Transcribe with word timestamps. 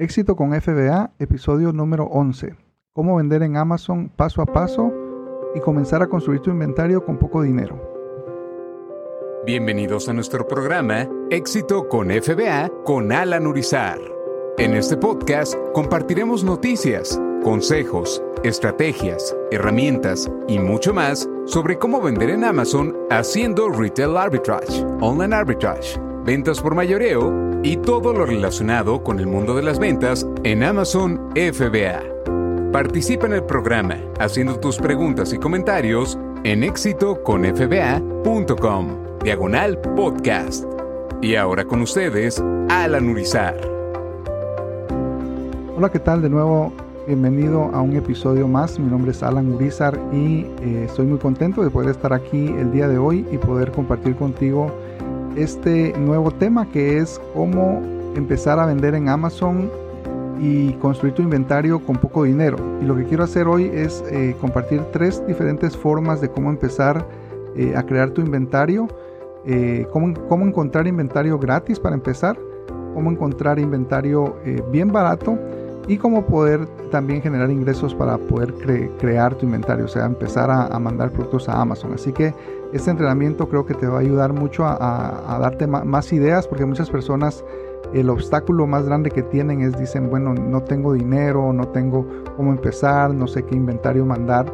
Éxito 0.00 0.34
con 0.34 0.58
FBA, 0.58 1.12
episodio 1.18 1.74
número 1.74 2.04
11. 2.04 2.54
Cómo 2.94 3.16
vender 3.16 3.42
en 3.42 3.58
Amazon 3.58 4.08
paso 4.08 4.40
a 4.40 4.46
paso 4.46 4.90
y 5.54 5.60
comenzar 5.60 6.02
a 6.02 6.06
construir 6.06 6.40
tu 6.40 6.48
inventario 6.48 7.04
con 7.04 7.18
poco 7.18 7.42
dinero. 7.42 7.78
Bienvenidos 9.44 10.08
a 10.08 10.14
nuestro 10.14 10.48
programa 10.48 11.06
Éxito 11.28 11.86
con 11.86 12.08
FBA 12.08 12.70
con 12.86 13.12
Alan 13.12 13.46
Urizar. 13.46 13.98
En 14.56 14.72
este 14.72 14.96
podcast 14.96 15.54
compartiremos 15.74 16.44
noticias, 16.44 17.20
consejos, 17.44 18.22
estrategias, 18.42 19.36
herramientas 19.50 20.32
y 20.48 20.58
mucho 20.60 20.94
más 20.94 21.28
sobre 21.44 21.76
cómo 21.76 22.00
vender 22.00 22.30
en 22.30 22.44
Amazon 22.44 22.96
haciendo 23.10 23.68
retail 23.68 24.16
arbitrage, 24.16 24.82
online 25.02 25.36
arbitrage, 25.36 26.00
ventas 26.24 26.58
por 26.58 26.74
mayoreo 26.74 27.49
y 27.62 27.76
todo 27.76 28.12
lo 28.12 28.24
relacionado 28.24 29.02
con 29.02 29.18
el 29.20 29.26
mundo 29.26 29.54
de 29.54 29.62
las 29.62 29.78
ventas 29.78 30.26
en 30.44 30.62
Amazon 30.62 31.20
FBA. 31.34 32.00
Participa 32.72 33.26
en 33.26 33.34
el 33.34 33.44
programa 33.44 33.96
haciendo 34.18 34.58
tus 34.58 34.78
preguntas 34.78 35.30
y 35.32 35.38
comentarios 35.38 36.18
en 36.44 36.64
éxitoconfba.com, 36.64 38.86
diagonal 39.22 39.78
podcast. 39.94 40.64
Y 41.20 41.34
ahora 41.34 41.66
con 41.66 41.82
ustedes, 41.82 42.42
Alan 42.70 43.10
Urizar. 43.10 43.60
Hola, 45.76 45.90
¿qué 45.90 45.98
tal? 45.98 46.22
De 46.22 46.30
nuevo, 46.30 46.72
bienvenido 47.06 47.64
a 47.74 47.82
un 47.82 47.94
episodio 47.94 48.48
más. 48.48 48.78
Mi 48.78 48.90
nombre 48.90 49.10
es 49.10 49.22
Alan 49.22 49.52
Urizar 49.52 50.00
y 50.12 50.46
eh, 50.62 50.86
estoy 50.86 51.04
muy 51.04 51.18
contento 51.18 51.62
de 51.62 51.68
poder 51.68 51.90
estar 51.90 52.14
aquí 52.14 52.46
el 52.46 52.72
día 52.72 52.88
de 52.88 52.96
hoy 52.96 53.26
y 53.30 53.36
poder 53.36 53.70
compartir 53.72 54.16
contigo 54.16 54.72
este 55.36 55.92
nuevo 55.98 56.30
tema 56.30 56.70
que 56.70 56.98
es 56.98 57.20
cómo 57.34 57.82
empezar 58.16 58.58
a 58.58 58.66
vender 58.66 58.94
en 58.94 59.08
Amazon 59.08 59.70
y 60.40 60.72
construir 60.74 61.14
tu 61.14 61.22
inventario 61.22 61.80
con 61.80 61.96
poco 61.96 62.24
dinero. 62.24 62.56
Y 62.80 62.84
lo 62.84 62.96
que 62.96 63.04
quiero 63.04 63.24
hacer 63.24 63.46
hoy 63.46 63.70
es 63.72 64.02
eh, 64.10 64.34
compartir 64.40 64.80
tres 64.92 65.24
diferentes 65.26 65.76
formas 65.76 66.20
de 66.20 66.30
cómo 66.30 66.50
empezar 66.50 67.06
eh, 67.56 67.74
a 67.76 67.82
crear 67.82 68.10
tu 68.10 68.20
inventario, 68.22 68.88
eh, 69.44 69.86
cómo, 69.92 70.14
cómo, 70.28 70.46
encontrar 70.46 70.86
inventario 70.86 71.38
gratis 71.38 71.78
para 71.78 71.94
empezar, 71.94 72.38
cómo 72.94 73.10
encontrar 73.10 73.58
inventario 73.58 74.36
bien 74.70 74.90
barato 74.92 75.38
y 75.88 75.96
cómo 75.96 76.26
poder 76.26 76.66
también 76.90 77.22
generar 77.22 77.50
ingresos 77.50 77.94
para 77.94 78.18
poder 78.18 78.54
crear 78.98 79.34
tu 79.34 79.46
inventario, 79.46 79.86
o 79.86 79.88
sea, 79.88 80.04
empezar 80.04 80.50
a, 80.50 80.78
mandar 80.78 81.10
productos 81.10 81.48
a 81.48 81.60
Amazon. 81.60 81.92
Así 81.94 82.12
que 82.12 82.34
este 82.72 82.90
entrenamiento 82.90 83.48
creo 83.48 83.66
que 83.66 83.74
te 83.74 83.86
va 83.86 83.98
a 83.98 84.00
ayudar 84.00 84.32
mucho 84.32 84.64
a, 84.64 85.38
darte 85.40 85.66
más 85.66 86.12
ideas 86.12 86.46
porque 86.46 86.64
muchas 86.64 86.90
personas 86.90 87.44
el 87.92 88.08
obstáculo 88.08 88.66
más 88.66 88.84
grande 88.84 89.10
que 89.10 89.22
tienen 89.22 89.62
es 89.62 89.76
dicen, 89.78 90.10
bueno, 90.10 90.34
no 90.34 90.62
tengo 90.62 90.92
dinero, 90.92 91.52
no 91.52 91.68
tengo 91.68 92.06
cómo 92.36 92.52
empezar, 92.52 93.12
no 93.12 93.26
sé 93.26 93.42
qué 93.44 93.56
inventario 93.56 94.06
mandar. 94.06 94.46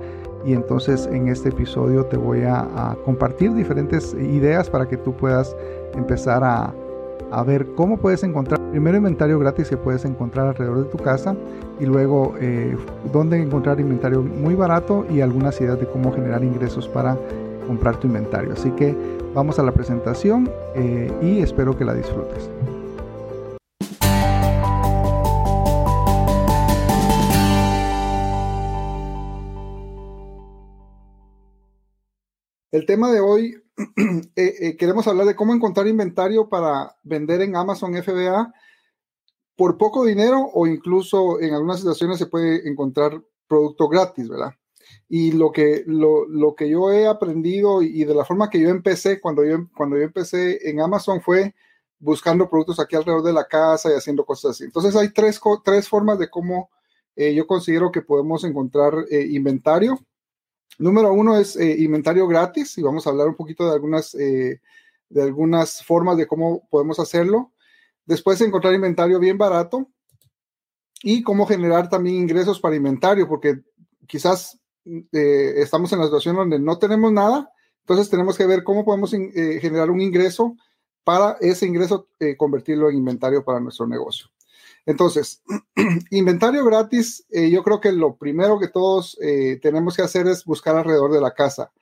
Y 0.44 0.52
entonces 0.52 1.08
en 1.12 1.28
este 1.28 1.48
episodio 1.48 2.06
te 2.06 2.16
voy 2.16 2.42
a, 2.44 2.96
compartir 3.04 3.52
diferentes 3.52 4.14
ideas 4.14 4.70
para 4.70 4.88
que 4.88 4.96
tú 4.96 5.12
puedas 5.12 5.56
empezar 5.94 6.44
a, 6.44 6.72
ver 7.44 7.66
cómo 7.74 7.98
puedes 7.98 8.22
encontrar 8.22 8.60
primero 8.70 8.96
inventario 8.96 9.38
gratis 9.38 9.68
que 9.68 9.76
puedes 9.76 10.04
encontrar 10.04 10.48
alrededor 10.48 10.84
de 10.84 10.90
tu 10.90 10.98
casa 10.98 11.34
y 11.80 11.86
luego 11.86 12.34
eh, 12.40 12.76
dónde 13.12 13.40
encontrar 13.40 13.80
inventario 13.80 14.22
muy 14.22 14.54
barato 14.54 15.06
y 15.10 15.20
algunas 15.20 15.60
ideas 15.60 15.78
de 15.78 15.86
cómo 15.86 16.12
generar 16.12 16.44
ingresos 16.44 16.88
para 16.88 17.16
comprar 17.66 17.96
tu 17.96 18.06
inventario. 18.06 18.52
Así 18.52 18.70
que 18.70 18.94
vamos 19.34 19.58
a 19.58 19.62
la 19.62 19.72
presentación 19.72 20.48
eh, 20.74 21.12
y 21.22 21.40
espero 21.40 21.76
que 21.76 21.84
la 21.84 21.94
disfrutes. 21.94 22.48
El 32.76 32.84
tema 32.84 33.10
de 33.10 33.20
hoy, 33.20 33.56
eh, 34.36 34.54
eh, 34.60 34.76
queremos 34.76 35.08
hablar 35.08 35.26
de 35.26 35.34
cómo 35.34 35.54
encontrar 35.54 35.86
inventario 35.86 36.50
para 36.50 36.94
vender 37.04 37.40
en 37.40 37.56
Amazon 37.56 37.94
FBA 37.94 38.52
por 39.56 39.78
poco 39.78 40.04
dinero 40.04 40.50
o 40.52 40.66
incluso 40.66 41.40
en 41.40 41.54
algunas 41.54 41.78
situaciones 41.78 42.18
se 42.18 42.26
puede 42.26 42.68
encontrar 42.68 43.22
producto 43.48 43.88
gratis, 43.88 44.28
¿verdad? 44.28 44.52
Y 45.08 45.32
lo 45.32 45.52
que, 45.52 45.84
lo, 45.86 46.28
lo, 46.28 46.54
que 46.54 46.68
yo 46.68 46.92
he 46.92 47.06
aprendido 47.06 47.80
y 47.80 48.04
de 48.04 48.14
la 48.14 48.26
forma 48.26 48.50
que 48.50 48.60
yo 48.60 48.68
empecé 48.68 49.22
cuando 49.22 49.42
yo, 49.42 49.56
cuando 49.74 49.96
yo 49.96 50.02
empecé 50.02 50.68
en 50.68 50.82
Amazon 50.82 51.22
fue 51.22 51.54
buscando 51.98 52.50
productos 52.50 52.78
aquí 52.78 52.94
alrededor 52.94 53.22
de 53.22 53.32
la 53.32 53.46
casa 53.46 53.90
y 53.90 53.94
haciendo 53.94 54.26
cosas 54.26 54.50
así. 54.50 54.64
Entonces 54.64 54.94
hay 54.96 55.14
tres, 55.14 55.40
tres 55.64 55.88
formas 55.88 56.18
de 56.18 56.28
cómo 56.28 56.68
eh, 57.14 57.34
yo 57.34 57.46
considero 57.46 57.90
que 57.90 58.02
podemos 58.02 58.44
encontrar 58.44 58.92
inventario. 59.10 59.98
Número 60.78 61.12
uno 61.12 61.38
es 61.38 61.56
eh, 61.56 61.76
inventario 61.78 62.26
gratis 62.26 62.76
y 62.78 62.82
vamos 62.82 63.06
a 63.06 63.10
hablar 63.10 63.28
un 63.28 63.34
poquito 63.34 63.66
de 63.66 63.72
algunas, 63.72 64.12
de 64.12 64.60
algunas 65.22 65.82
formas 65.84 66.16
de 66.16 66.26
cómo 66.26 66.66
podemos 66.68 66.98
hacerlo. 66.98 67.52
Después 68.04 68.40
encontrar 68.40 68.74
inventario 68.74 69.18
bien 69.18 69.38
barato 69.38 69.88
y 71.02 71.22
cómo 71.22 71.46
generar 71.46 71.88
también 71.88 72.16
ingresos 72.16 72.60
para 72.60 72.76
inventario, 72.76 73.28
porque 73.28 73.60
quizás 74.06 74.58
eh, 75.12 75.54
estamos 75.56 75.92
en 75.92 75.98
la 75.98 76.04
situación 76.06 76.36
donde 76.36 76.58
no 76.58 76.78
tenemos 76.78 77.12
nada, 77.12 77.50
entonces 77.80 78.08
tenemos 78.08 78.36
que 78.36 78.46
ver 78.46 78.62
cómo 78.62 78.84
podemos 78.84 79.12
eh, 79.14 79.58
generar 79.60 79.90
un 79.90 80.00
ingreso 80.00 80.56
para 81.04 81.36
ese 81.40 81.66
ingreso 81.66 82.08
eh, 82.18 82.36
convertirlo 82.36 82.88
en 82.88 82.96
inventario 82.96 83.44
para 83.44 83.60
nuestro 83.60 83.86
negocio. 83.86 84.28
Entonces, 84.86 85.42
inventario 86.10 86.64
gratis, 86.64 87.26
yo 87.28 87.62
creo 87.62 87.80
que 87.80 87.92
lo 87.92 88.16
primero 88.16 88.58
que 88.58 88.68
todos 88.68 89.18
tenemos 89.60 89.96
que 89.96 90.02
hacer 90.02 90.26
es 90.28 90.44
buscar 90.44 90.76
alrededor 90.76 91.12
de 91.12 91.20
la 91.20 91.34
casa. 91.34 91.72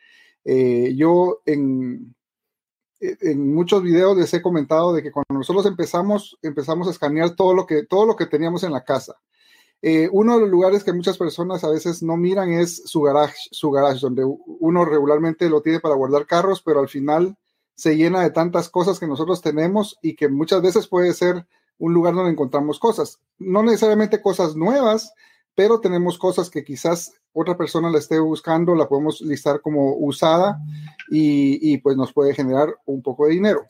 yo 0.44 1.42
en, 1.44 2.14
en 3.00 3.54
muchos 3.54 3.82
videos 3.82 4.16
les 4.16 4.32
he 4.34 4.42
comentado 4.42 4.92
de 4.92 5.02
que 5.02 5.12
cuando 5.12 5.34
nosotros 5.34 5.66
empezamos, 5.66 6.38
empezamos 6.42 6.88
a 6.88 6.90
escanear 6.90 7.36
todo 7.36 7.54
lo 7.54 7.66
que, 7.66 7.84
todo 7.84 8.06
lo 8.06 8.16
que 8.16 8.26
teníamos 8.26 8.62
en 8.64 8.72
la 8.72 8.84
casa. 8.84 9.16
Eh, 9.82 10.08
uno 10.12 10.34
de 10.34 10.40
los 10.40 10.50
lugares 10.50 10.82
que 10.82 10.94
muchas 10.94 11.18
personas 11.18 11.62
a 11.62 11.68
veces 11.68 12.02
no 12.02 12.16
miran 12.16 12.50
es 12.52 12.82
su 12.86 13.02
garage, 13.02 13.36
su 13.50 13.70
garage, 13.70 14.00
donde 14.00 14.24
uno 14.24 14.84
regularmente 14.84 15.50
lo 15.50 15.60
tiene 15.60 15.80
para 15.80 15.94
guardar 15.94 16.26
carros, 16.26 16.62
pero 16.62 16.80
al 16.80 16.88
final 16.88 17.36
se 17.74 17.96
llena 17.96 18.22
de 18.22 18.30
tantas 18.30 18.70
cosas 18.70 18.98
que 18.98 19.06
nosotros 19.06 19.42
tenemos 19.42 19.98
y 20.00 20.16
que 20.16 20.28
muchas 20.28 20.62
veces 20.62 20.86
puede 20.86 21.12
ser 21.12 21.46
un 21.78 21.94
lugar 21.94 22.14
donde 22.14 22.32
encontramos 22.32 22.78
cosas. 22.78 23.20
No 23.38 23.62
necesariamente 23.62 24.22
cosas 24.22 24.56
nuevas, 24.56 25.12
pero 25.54 25.80
tenemos 25.80 26.18
cosas 26.18 26.50
que 26.50 26.64
quizás 26.64 27.12
otra 27.32 27.56
persona 27.56 27.90
la 27.90 27.98
esté 27.98 28.18
buscando, 28.18 28.74
la 28.74 28.88
podemos 28.88 29.20
listar 29.20 29.60
como 29.60 29.96
usada 29.96 30.58
y, 31.10 31.78
pues 31.78 31.96
nos 31.96 32.12
puede 32.12 32.34
generar 32.34 32.74
un 32.86 33.02
poco 33.02 33.26
de 33.26 33.32
dinero. 33.32 33.66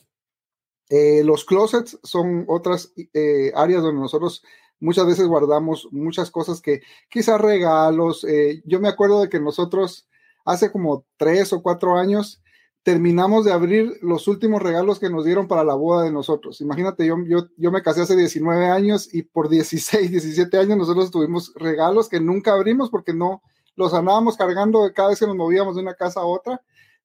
Eh, 0.91 1.23
los 1.25 1.45
closets 1.45 1.99
son 2.03 2.45
otras 2.47 2.93
eh, 3.15 3.53
áreas 3.55 3.83
donde 3.83 4.03
nosotros 4.03 4.45
muchas 4.81 5.07
veces 5.07 5.27
guardamos 5.27 5.89
muchas 5.93 6.31
cosas 6.31 6.61
que 6.61 6.83
quizás 7.09 7.41
regalos. 7.41 8.25
Eh, 8.25 8.63
yo 8.67 8.81
me 8.81 8.89
acuerdo 8.89 9.23
de 9.23 9.31
que 9.31 9.41
nosotros 9.41 10.07
hace 10.45 10.71
como 10.71 11.07
tres 11.17 11.53
o 11.55 11.63
cuatro 11.63 11.97
años 11.97 12.43
terminamos 12.85 13.47
de 13.47 13.53
abrir 13.53 13.99
los 14.03 14.29
últimos 14.29 14.63
regalos 14.63 15.01
que 15.01 15.09
nos 15.09 15.25
dieron 15.25 15.49
para 15.49 15.65
la 15.65 15.75
boda 15.75 16.05
de 16.05 16.13
nosotros. 16.13 16.61
Imagínate, 16.61 17.07
yo, 17.07 17.17
yo, 17.27 17.49
yo 17.57 17.73
me 17.73 17.83
casé 17.83 18.03
hace 18.03 18.15
19 18.15 18.67
años 18.67 19.13
y 19.13 19.23
por 19.23 19.49
16, 19.49 20.11
17 20.11 20.59
años 20.59 20.77
nosotros 20.77 21.11
tuvimos 21.11 21.53
regalos 21.57 22.11
que 22.11 22.21
nunca 22.21 22.53
abrimos 22.53 22.91
porque 22.91 23.15
no 23.15 23.43
los 23.75 23.95
andábamos 23.95 24.37
cargando 24.37 24.93
cada 24.95 25.09
vez 25.09 25.19
que 25.19 25.27
nos 25.27 25.35
movíamos 25.35 25.77
de 25.77 25.83
una 25.83 25.95
casa 25.95 26.21
a 26.21 26.27
otra, 26.27 26.61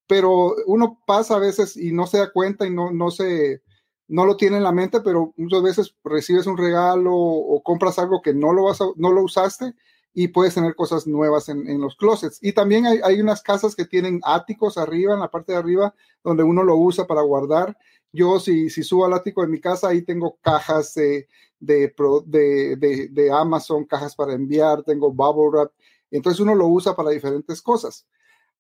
pero 0.06 0.54
uno 0.68 1.00
pasa 1.08 1.38
a 1.38 1.40
veces 1.40 1.78
y 1.78 1.94
no 1.94 2.08
se 2.08 2.18
da 2.18 2.32
cuenta 2.32 2.68
y 2.68 2.72
no, 2.72 2.92
no 2.92 3.10
se 3.10 3.64
no 4.10 4.26
lo 4.26 4.36
tiene 4.36 4.58
en 4.58 4.64
la 4.64 4.72
mente, 4.72 5.02
pero 5.02 5.34
muchas 5.38 5.62
veces 5.62 5.96
recibes 6.04 6.48
un 6.48 6.58
regalo 6.58 7.14
o 7.16 7.62
compras 7.64 8.00
algo 8.00 8.22
que 8.22 8.34
no 8.34 8.52
lo, 8.52 8.64
vas 8.66 8.80
no 8.98 9.12
lo 9.12 9.24
usaste 9.24 9.76
y 10.14 10.30
puedes 10.30 10.56
tener 10.56 10.76
cosas 10.76 11.08
nuevas 11.08 11.50
en, 11.50 11.80
los 11.80 11.96
closets. 11.96 12.40
Y 12.42 12.54
también 12.54 12.86
hay, 12.86 13.22
unas 13.22 13.42
casas 13.42 13.76
que 13.76 13.86
tienen 13.86 14.20
áticos 14.24 14.78
arriba, 14.78 15.14
en 15.14 15.20
la 15.20 15.30
parte 15.30 15.52
de 15.52 15.60
arriba, 15.60 15.94
donde 16.24 16.44
uno 16.44 16.64
lo 16.64 16.76
usa 16.76 17.06
para 17.06 17.22
guardar. 17.22 17.78
Yo, 18.12 18.40
si, 18.40 18.70
si 18.70 18.84
subo 18.84 19.06
al 19.06 19.14
ático 19.14 19.42
de 19.42 19.48
mi 19.48 19.62
casa, 19.62 19.90
ahí 19.90 20.02
tengo 20.02 20.38
cajas 20.42 20.96
de, 20.96 21.28
de, 21.60 23.10
de, 23.12 23.32
Amazon, 23.32 23.86
cajas 23.86 24.16
para 24.16 24.34
enviar, 24.34 24.84
tengo 24.84 25.12
bubble 25.12 25.50
wrap. 25.52 25.72
Entonces 26.12 26.40
uno 26.40 26.56
lo 26.56 26.68
usa 26.68 26.96
para 26.96 27.12
diferentes 27.12 27.62
cosas. 27.62 28.08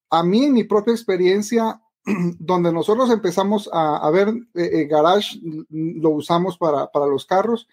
A 0.09 0.23
mí, 0.23 0.45
en 0.45 0.53
mi 0.53 0.63
propia 0.63 0.93
experiencia, 0.93 1.81
donde 2.39 2.71
nosotros 2.71 3.09
empezamos 3.09 3.69
a, 3.71 4.09
ver 4.11 4.29
eh, 4.55 4.69
eh, 4.73 4.85
garage, 4.85 5.39
lo 5.69 6.11
usamos 6.11 6.57
para, 6.57 6.89
los 7.07 7.25
carros, 7.25 7.67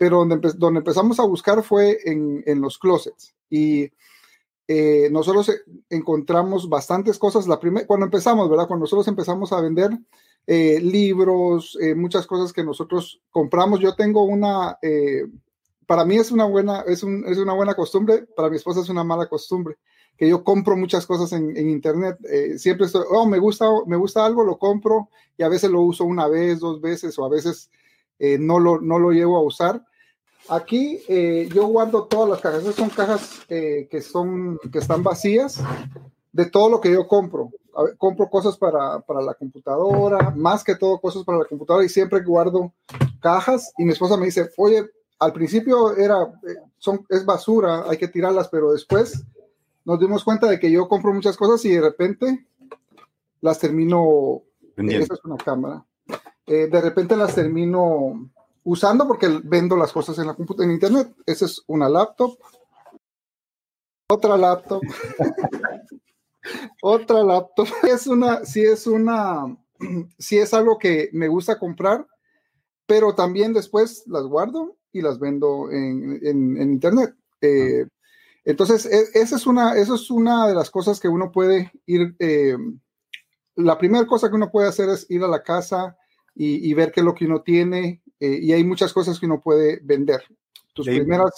pero 0.00 0.24
donde, 0.24 0.52
donde, 0.56 0.78
empezamos 0.78 1.20
a 1.20 1.26
buscar 1.26 1.62
fue 1.62 1.98
en, 2.06 2.60
los 2.62 2.78
closets. 2.78 3.34
Y 3.50 3.92
eh, 4.66 5.10
nosotros 5.12 5.52
encontramos 5.90 6.70
bastantes 6.70 7.18
cosas. 7.18 7.46
La 7.46 7.60
cuando 7.86 8.06
empezamos, 8.06 8.48
¿verdad? 8.48 8.66
Cuando 8.66 8.84
nosotros 8.84 9.06
empezamos 9.08 9.52
a 9.52 9.60
vender 9.60 9.90
libros, 10.46 11.76
muchas 11.96 12.26
cosas 12.26 12.54
que 12.54 12.64
nosotros 12.64 13.20
compramos. 13.30 13.78
Yo 13.80 13.94
tengo 13.94 14.24
una 14.24 14.78
para 15.90 16.04
mí 16.04 16.16
es 16.18 16.30
una 16.30 16.44
buena, 16.44 16.84
es, 16.86 17.02
un, 17.02 17.24
es 17.26 17.36
una 17.36 17.52
buena 17.52 17.74
costumbre, 17.74 18.24
para 18.36 18.48
mi 18.48 18.54
esposa 18.54 18.78
es 18.78 18.88
una 18.88 19.02
mala 19.02 19.28
costumbre, 19.28 19.74
que 20.16 20.28
yo 20.28 20.44
compro 20.44 20.76
muchas 20.76 21.04
cosas 21.04 21.32
en, 21.32 21.56
en 21.56 21.68
internet. 21.68 22.16
Eh, 22.30 22.58
siempre 22.58 22.86
estoy, 22.86 23.02
oh, 23.10 23.26
me 23.26 23.40
gusta, 23.40 23.66
me 23.88 23.96
gusta 23.96 24.24
algo, 24.24 24.44
lo 24.44 24.56
compro 24.56 25.08
y 25.36 25.42
a 25.42 25.48
veces 25.48 25.68
lo 25.68 25.80
uso 25.80 26.04
una 26.04 26.28
vez, 26.28 26.60
dos 26.60 26.80
veces 26.80 27.18
o 27.18 27.24
a 27.24 27.28
veces 27.28 27.72
eh, 28.20 28.38
no, 28.38 28.60
lo, 28.60 28.80
no 28.80 29.00
lo 29.00 29.10
llevo 29.10 29.36
a 29.36 29.42
usar. 29.42 29.84
Aquí 30.50 31.00
eh, 31.08 31.48
yo 31.54 31.66
guardo 31.66 32.04
todas 32.04 32.28
las 32.28 32.40
cajas. 32.40 32.60
Estas 32.60 32.74
son 32.74 32.90
cajas 32.90 33.40
que, 33.48 34.02
son, 34.02 34.58
que 34.70 34.78
están 34.78 35.02
vacías 35.02 35.60
de 36.32 36.46
todo 36.46 36.68
lo 36.68 36.80
que 36.80 36.92
yo 36.92 37.06
compro. 37.06 37.50
compro 37.98 38.28
cosas 38.28 38.56
para, 38.56 39.00
para, 39.00 39.20
la 39.20 39.34
computadora, 39.34 40.32
más 40.36 40.64
que 40.64 40.74
todo 40.74 41.00
cosas 41.00 41.24
para 41.24 41.38
la 41.38 41.44
computadora 41.44 41.84
y 41.84 41.88
siempre 41.88 42.22
guardo 42.22 42.72
cajas 43.20 43.72
y 43.78 43.84
mi 43.84 43.92
esposa 43.92 44.16
me 44.16 44.26
dice, 44.26 44.50
oye, 44.56 44.84
al 45.20 45.32
principio 45.32 45.96
era, 45.96 46.22
eh, 46.48 46.56
son, 46.78 47.06
es 47.08 47.24
basura, 47.24 47.84
hay 47.88 47.98
que 47.98 48.08
tirarlas, 48.08 48.48
pero 48.48 48.72
después 48.72 49.22
nos 49.84 50.00
dimos 50.00 50.24
cuenta 50.24 50.48
de 50.48 50.58
que 50.58 50.70
yo 50.70 50.88
compro 50.88 51.12
muchas 51.12 51.36
cosas 51.36 51.64
y 51.64 51.70
de 51.70 51.80
repente 51.80 52.46
las 53.40 53.58
termino, 53.58 54.42
esa 54.76 55.14
es 55.14 55.24
una 55.24 55.36
cámara, 55.36 55.84
eh, 56.46 56.68
de 56.68 56.80
repente 56.80 57.16
las 57.16 57.34
termino 57.34 58.30
usando 58.64 59.06
porque 59.06 59.40
vendo 59.44 59.76
las 59.76 59.92
cosas 59.92 60.18
en 60.18 60.26
la 60.26 60.36
en 60.58 60.70
internet. 60.70 61.14
Esa 61.26 61.46
es 61.46 61.62
una 61.66 61.88
laptop, 61.88 62.38
otra 64.08 64.36
laptop, 64.36 64.82
otra 66.82 67.22
laptop. 67.22 67.68
Es 67.82 68.06
una, 68.06 68.44
si 68.44 68.62
es 68.62 68.86
una, 68.86 69.56
si 70.18 70.38
es 70.38 70.54
algo 70.54 70.78
que 70.78 71.10
me 71.12 71.28
gusta 71.28 71.58
comprar, 71.58 72.06
pero 72.86 73.14
también 73.14 73.52
después 73.52 74.04
las 74.06 74.24
guardo 74.24 74.76
y 74.92 75.02
las 75.02 75.18
vendo 75.18 75.70
en, 75.70 76.60
internet. 76.60 77.14
Eh, 77.40 77.86
entonces, 78.44 78.86
e, 78.86 79.08
esa 79.14 79.36
es 79.36 79.46
una, 79.46 79.76
eso 79.76 79.94
es 79.94 80.10
una 80.10 80.48
de 80.48 80.54
las 80.54 80.70
cosas 80.70 80.98
que 80.98 81.08
uno 81.08 81.30
puede 81.30 81.70
ir. 81.86 82.14
Eh, 82.18 82.56
la 83.56 83.78
primera 83.78 84.06
cosa 84.06 84.28
que 84.28 84.36
uno 84.36 84.50
puede 84.50 84.68
hacer 84.68 84.88
es 84.88 85.06
ir 85.10 85.22
a 85.22 85.28
la 85.28 85.42
casa 85.42 85.96
y, 86.34 86.72
ver 86.74 86.90
qué 86.90 87.00
es 87.00 87.06
lo 87.06 87.14
que 87.14 87.26
uno 87.26 87.42
tiene. 87.42 88.02
Eh, 88.20 88.38
y 88.42 88.52
hay 88.52 88.62
muchas 88.62 88.92
cosas 88.92 89.18
que 89.18 89.26
uno 89.26 89.40
puede 89.40 89.80
vender. 89.82 90.22
Tus 90.72 90.86
primeros 90.86 91.32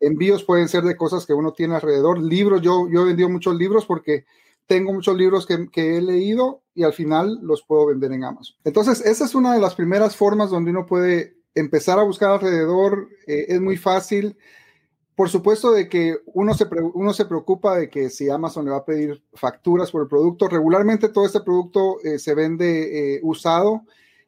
envíos 0.00 0.42
pueden 0.42 0.68
ser 0.68 0.84
de 0.84 0.96
cosas 0.96 1.26
que 1.26 1.34
uno 1.34 1.52
tiene 1.52 1.74
alrededor. 1.74 2.18
Libros, 2.18 2.62
yo, 2.62 2.88
yo 2.90 3.02
he 3.02 3.06
vendido 3.06 3.28
muchos 3.28 3.54
libros 3.54 3.84
porque 3.84 4.24
tengo 4.66 4.92
muchos 4.92 5.16
libros 5.16 5.46
que, 5.46 5.68
que, 5.70 5.96
he 5.96 6.00
leído 6.00 6.62
y 6.74 6.84
al 6.84 6.92
final 6.92 7.40
los 7.42 7.62
puedo 7.62 7.86
vender 7.86 8.12
en 8.12 8.24
Amazon. 8.24 8.56
Entonces, 8.64 9.04
esa 9.04 9.24
es 9.24 9.34
una 9.34 9.52
de 9.52 9.60
las 9.60 9.74
primeras 9.74 10.16
formas 10.16 10.50
donde 10.50 10.70
uno 10.70 10.86
puede 10.86 11.40
empezar 11.54 11.98
a 11.98 12.04
buscar 12.04 12.30
alrededor 12.30 13.08
eh, 13.26 13.46
es 13.48 13.60
muy 13.60 13.76
fácil. 13.76 14.36
Por 15.14 15.28
supuesto 15.28 15.72
de 15.72 15.88
que 15.88 16.18
uno 16.26 16.54
se, 16.54 16.66
uno 16.94 17.12
se 17.12 17.26
preocupa 17.26 17.76
de 17.76 17.90
que 17.90 18.08
si 18.08 18.30
Amazon 18.30 18.64
le 18.64 18.70
va 18.70 18.78
a 18.78 18.84
pedir 18.84 19.22
facturas 19.34 19.90
por 19.90 20.02
el 20.02 20.08
producto, 20.08 20.48
regularmente 20.48 21.08
todo 21.10 21.26
este 21.26 21.40
producto 21.40 21.98
eh, 22.02 22.18
se 22.18 22.34
vende 22.34 23.16
eh, 23.16 23.20
usado 23.22 23.82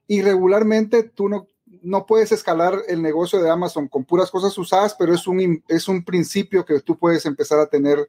y 0.07 0.21
regularmente 0.21 1.05
tú 1.05 1.29
no, 1.29 1.47
no 1.83 2.07
puedes 2.07 2.33
escalar 2.33 2.83
el 2.89 3.03
negocio 3.03 3.43
de 3.43 3.51
Amazon 3.51 3.89
con 3.89 4.05
puras 4.05 4.31
cosas 4.31 4.57
usadas, 4.57 4.95
pero 4.99 5.15
es 5.15 5.27
un, 5.27 5.63
es 5.69 5.89
un 5.89 6.05
principio 6.05 6.65
que 6.65 6.81
tú 6.81 6.99
puedes 6.99 7.27
empezar 7.27 7.59
a 7.59 7.67
tener, 7.67 8.09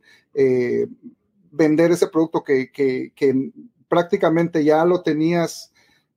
vender 1.51 1.91
ese 1.91 2.07
producto 2.07 2.43
que, 2.43 2.71
que, 2.71 3.11
que 3.15 3.51
prácticamente 3.87 4.63
ya 4.63 4.83
lo 4.85 5.03
tenías 5.03 5.71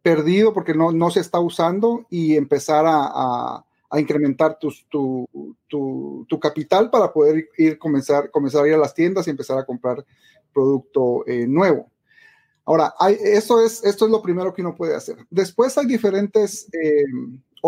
perdido 0.06 0.52
porque 0.52 0.72
no, 0.72 0.92
no 0.92 1.10
se 1.10 1.18
está 1.18 1.40
usando 1.40 2.06
y 2.08 2.36
empezar 2.36 2.86
a, 2.86 3.64
a, 3.90 4.00
incrementar 4.00 4.56
tu, 4.56 4.72
tu, 4.88 6.24
tu, 6.28 6.40
capital 6.40 6.90
para 6.90 7.12
poder 7.12 7.48
ir, 7.58 7.76
comenzar, 7.76 8.30
comenzar 8.30 8.64
a 8.64 8.68
ir 8.68 8.74
a 8.74 8.78
las 8.78 8.94
tiendas 8.94 9.26
y 9.26 9.30
empezar 9.30 9.58
a 9.58 9.66
comprar 9.66 10.04
producto 10.54 11.26
eh, 11.26 11.48
nuevo. 11.48 11.90
Ahora, 12.64 12.94
hay, 13.00 13.16
eso 13.20 13.60
es, 13.60 13.82
esto 13.82 14.04
es 14.04 14.10
lo 14.12 14.22
primero 14.22 14.54
que 14.54 14.62
uno 14.62 14.76
puede 14.76 14.94
hacer. 14.94 15.16
Después 15.28 15.76
hay 15.76 15.86
diferentes 15.86 16.68
eh, 16.72 17.04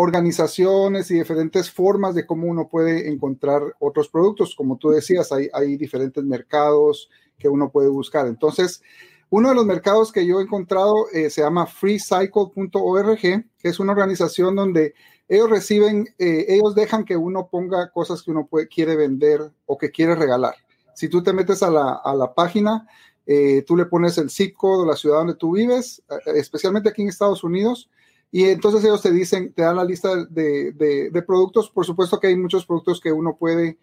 organizaciones 0.01 1.11
y 1.11 1.15
diferentes 1.15 1.69
formas 1.69 2.15
de 2.15 2.25
cómo 2.25 2.47
uno 2.47 2.69
puede 2.69 3.09
encontrar 3.09 3.61
otros 3.79 4.07
productos. 4.07 4.55
Como 4.55 4.77
tú 4.77 4.91
decías, 4.91 5.29
hay, 5.33 5.75
diferentes 5.75 6.23
mercados 6.23 7.09
que 7.37 7.49
uno 7.49 7.69
puede 7.69 7.89
buscar. 7.89 8.25
Entonces, 8.25 8.81
uno 9.29 9.49
de 9.49 9.55
los 9.55 9.65
mercados 9.65 10.13
que 10.13 10.25
yo 10.25 10.39
he 10.39 10.43
encontrado 10.43 11.07
eh, 11.11 11.29
se 11.29 11.41
llama 11.41 11.65
freecycle.org, 11.65 13.19
que 13.19 13.43
es 13.61 13.77
una 13.81 13.91
organización 13.91 14.55
donde 14.55 14.93
ellos 15.27 15.49
reciben, 15.49 16.07
eh, 16.17 16.45
ellos 16.47 16.75
dejan 16.75 17.03
que 17.03 17.17
uno 17.17 17.49
ponga 17.51 17.91
cosas 17.91 18.23
que 18.23 18.31
uno 18.31 18.47
quiere 18.73 18.95
vender 18.95 19.51
o 19.65 19.77
que 19.77 19.91
quiere 19.91 20.15
regalar. 20.15 20.55
Si 20.95 21.09
tú 21.09 21.21
te 21.21 21.33
metes 21.33 21.61
a 21.61 21.69
la, 21.69 21.99
a 22.01 22.15
la 22.15 22.33
página, 22.33 22.87
eh, 23.25 23.63
tú 23.67 23.75
le 23.75 23.85
pones 23.85 24.17
el 24.17 24.29
zip 24.29 24.55
code 24.55 24.83
o 24.83 24.85
la 24.85 24.95
ciudad 24.95 25.17
donde 25.17 25.35
tú 25.35 25.55
vives, 25.57 26.01
especialmente 26.27 26.87
aquí 26.87 27.01
en 27.01 27.09
Estados 27.09 27.43
Unidos, 27.43 27.89
y 28.31 28.45
entonces 28.45 28.83
ellos 28.83 29.01
te 29.01 29.11
dicen, 29.11 29.53
te 29.53 29.63
dan 29.63 29.77
la 29.77 29.83
lista 29.83 30.25
de, 30.25 30.71
de, 30.71 31.23
productos. 31.23 31.69
Por 31.69 31.85
supuesto 31.85 32.19
que 32.19 32.27
hay 32.27 32.37
muchos 32.37 32.65
productos 32.65 33.01
que 33.01 33.11
uno 33.11 33.35
puede 33.35 33.77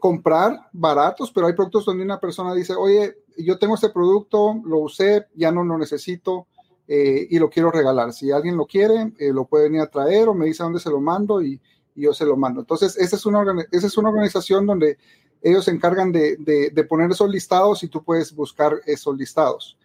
comprar 0.00 0.68
baratos, 0.72 1.30
pero 1.30 1.46
hay 1.46 1.52
productos 1.52 1.84
donde 1.84 2.04
una 2.04 2.18
persona 2.18 2.52
dice, 2.52 2.74
oye, 2.74 3.16
yo 3.38 3.58
tengo 3.58 3.74
este 3.74 3.90
producto, 3.90 4.60
lo 4.64 4.78
usé, 4.78 5.26
ya 5.34 5.52
no 5.52 5.64
lo 5.64 5.78
necesito 5.78 6.46
eh, 6.88 7.26
y 7.30 7.38
lo 7.38 7.48
quiero 7.48 7.70
regalar. 7.70 8.12
Si 8.12 8.30
alguien 8.30 8.56
lo 8.56 8.66
quiere, 8.66 9.12
eh, 9.18 9.32
lo 9.32 9.46
puede 9.46 9.64
venir 9.64 9.80
a 9.80 9.90
traer 9.90 10.28
o 10.28 10.34
me 10.34 10.46
dice 10.46 10.62
dónde 10.62 10.80
se 10.80 10.90
lo 10.90 11.00
mando 11.00 11.42
y, 11.42 11.60
yo 11.94 12.14
se 12.14 12.24
lo 12.24 12.38
mando. 12.38 12.60
Entonces, 12.60 12.96
esa 12.96 13.16
es 13.16 13.26
una, 13.26 13.44
esa 13.70 13.86
es 13.86 13.98
una 13.98 14.08
organización 14.08 14.64
donde 14.64 14.96
ellos 15.42 15.66
se 15.66 15.72
encargan 15.72 16.10
de, 16.10 16.38
de, 16.38 16.84
poner 16.84 17.10
esos 17.10 17.28
listados 17.28 17.82
y 17.82 17.88
tú 17.88 18.02
puedes 18.02 18.34
buscar 18.34 18.80
esos 18.86 19.14
listados. 19.14 19.76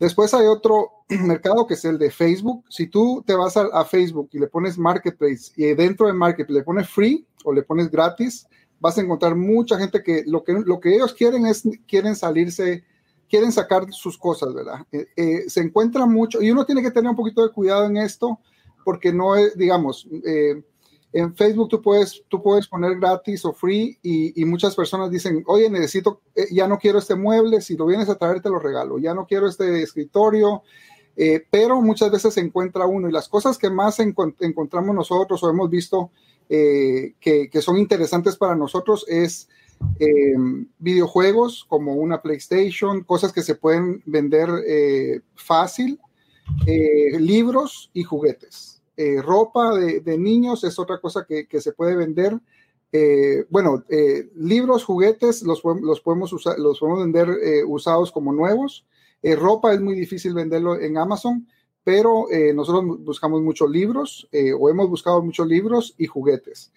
Después 0.00 0.32
hay 0.32 0.46
otro 0.46 0.90
mercado 1.08 1.66
que 1.66 1.74
es 1.74 1.84
el 1.84 1.98
de 1.98 2.10
Facebook. 2.10 2.64
Si 2.70 2.88
tú 2.88 3.22
te 3.24 3.34
vas 3.34 3.56
a, 3.56 3.84
Facebook 3.84 4.30
y 4.32 4.38
le 4.38 4.48
pones 4.48 4.78
Marketplace 4.78 5.52
y 5.54 5.74
dentro 5.74 6.06
de 6.06 6.14
Marketplace 6.14 6.60
le 6.60 6.64
pones 6.64 6.88
free 6.88 7.26
o 7.44 7.52
le 7.52 7.62
pones 7.62 7.90
gratis, 7.90 8.46
vas 8.80 8.96
a 8.96 9.02
encontrar 9.02 9.36
mucha 9.36 9.78
gente 9.78 10.02
que 10.02 10.24
lo 10.26 10.42
que, 10.42 10.54
lo 10.54 10.80
que 10.80 10.94
ellos 10.94 11.12
quieren 11.12 11.46
es, 11.46 11.62
quieren 11.86 12.16
salirse, 12.16 12.82
quieren 13.28 13.52
sacar 13.52 13.92
sus 13.92 14.16
cosas, 14.16 14.54
¿verdad? 14.54 14.86
Eh, 14.90 15.06
eh, 15.16 15.44
se 15.48 15.60
encuentra 15.60 16.06
mucho, 16.06 16.40
y 16.40 16.50
uno 16.50 16.64
tiene 16.64 16.82
que 16.82 16.90
tener 16.90 17.10
un 17.10 17.16
poquito 17.16 17.46
de 17.46 17.52
cuidado 17.52 17.84
en 17.84 17.98
esto, 17.98 18.40
porque 18.84 19.12
no 19.12 19.36
es, 19.36 19.56
digamos, 19.56 20.08
eh, 20.24 20.62
en 21.12 21.34
Facebook 21.34 21.68
tú 21.68 21.82
puedes, 21.82 22.22
tú 22.28 22.42
puedes 22.42 22.68
poner 22.68 22.98
gratis 22.98 23.44
o 23.44 23.52
free 23.52 23.98
y, 24.02 24.40
y 24.40 24.44
muchas 24.44 24.74
personas 24.74 25.10
dicen, 25.10 25.42
oye, 25.46 25.68
necesito, 25.68 26.20
ya 26.50 26.68
no 26.68 26.78
quiero 26.78 26.98
este 26.98 27.14
mueble, 27.14 27.60
si 27.60 27.76
lo 27.76 27.86
vienes 27.86 28.08
a 28.08 28.16
traer 28.16 28.40
te 28.40 28.48
lo 28.48 28.58
regalo, 28.58 28.98
ya 28.98 29.14
no 29.14 29.26
quiero 29.26 29.48
este 29.48 29.82
escritorio, 29.82 30.62
pero 31.50 31.82
muchas 31.82 32.10
veces 32.10 32.32
se 32.32 32.40
encuentra 32.40 32.86
uno 32.86 33.08
y 33.08 33.12
las 33.12 33.28
cosas 33.28 33.58
que 33.58 33.68
más 33.68 33.98
encontramos 34.00 34.94
nosotros 34.94 35.42
o 35.42 35.50
hemos 35.50 35.68
visto 35.68 36.10
eh, 36.52 37.14
que, 37.20 37.48
son 37.62 37.78
interesantes 37.78 38.36
para 38.36 38.56
nosotros 38.56 39.06
es 39.06 39.48
eh, 40.00 40.34
videojuegos 40.80 41.64
como 41.68 41.94
una 41.94 42.22
PlayStation, 42.22 43.04
cosas 43.04 43.32
que 43.32 43.42
se 43.42 43.54
pueden 43.54 44.02
vender 44.04 44.48
eh, 44.66 45.20
fácil, 45.36 46.00
libros 47.20 47.90
y 47.94 48.02
juguetes. 48.02 48.79
Ropa 49.22 49.76
de, 49.76 50.18
niños 50.18 50.64
es 50.64 50.78
otra 50.78 51.00
cosa 51.00 51.26
que, 51.26 51.60
se 51.60 51.72
puede 51.72 51.96
vender. 51.96 52.38
bueno, 53.48 53.84
libros, 54.34 54.84
juguetes 54.84 55.42
los, 55.42 55.62
podemos 56.02 56.32
usar, 56.32 56.58
los 56.58 56.78
podemos 56.78 57.00
vender 57.00 57.28
usados 57.66 58.12
como 58.12 58.32
nuevos. 58.32 58.84
ropa 59.22 59.72
es 59.72 59.80
muy 59.80 59.94
difícil 59.94 60.34
venderlo 60.34 60.78
en 60.78 60.98
Amazon 60.98 61.46
pero 61.84 62.30
eh, 62.30 62.52
nosotros 62.52 62.84
buscamos 63.00 63.42
muchos 63.42 63.70
libros 63.70 64.28
eh, 64.32 64.52
o 64.52 64.68
hemos 64.68 64.88
buscado 64.88 65.22
muchos 65.22 65.46
libros 65.46 65.94
y 65.98 66.06
juguetes. 66.06 66.72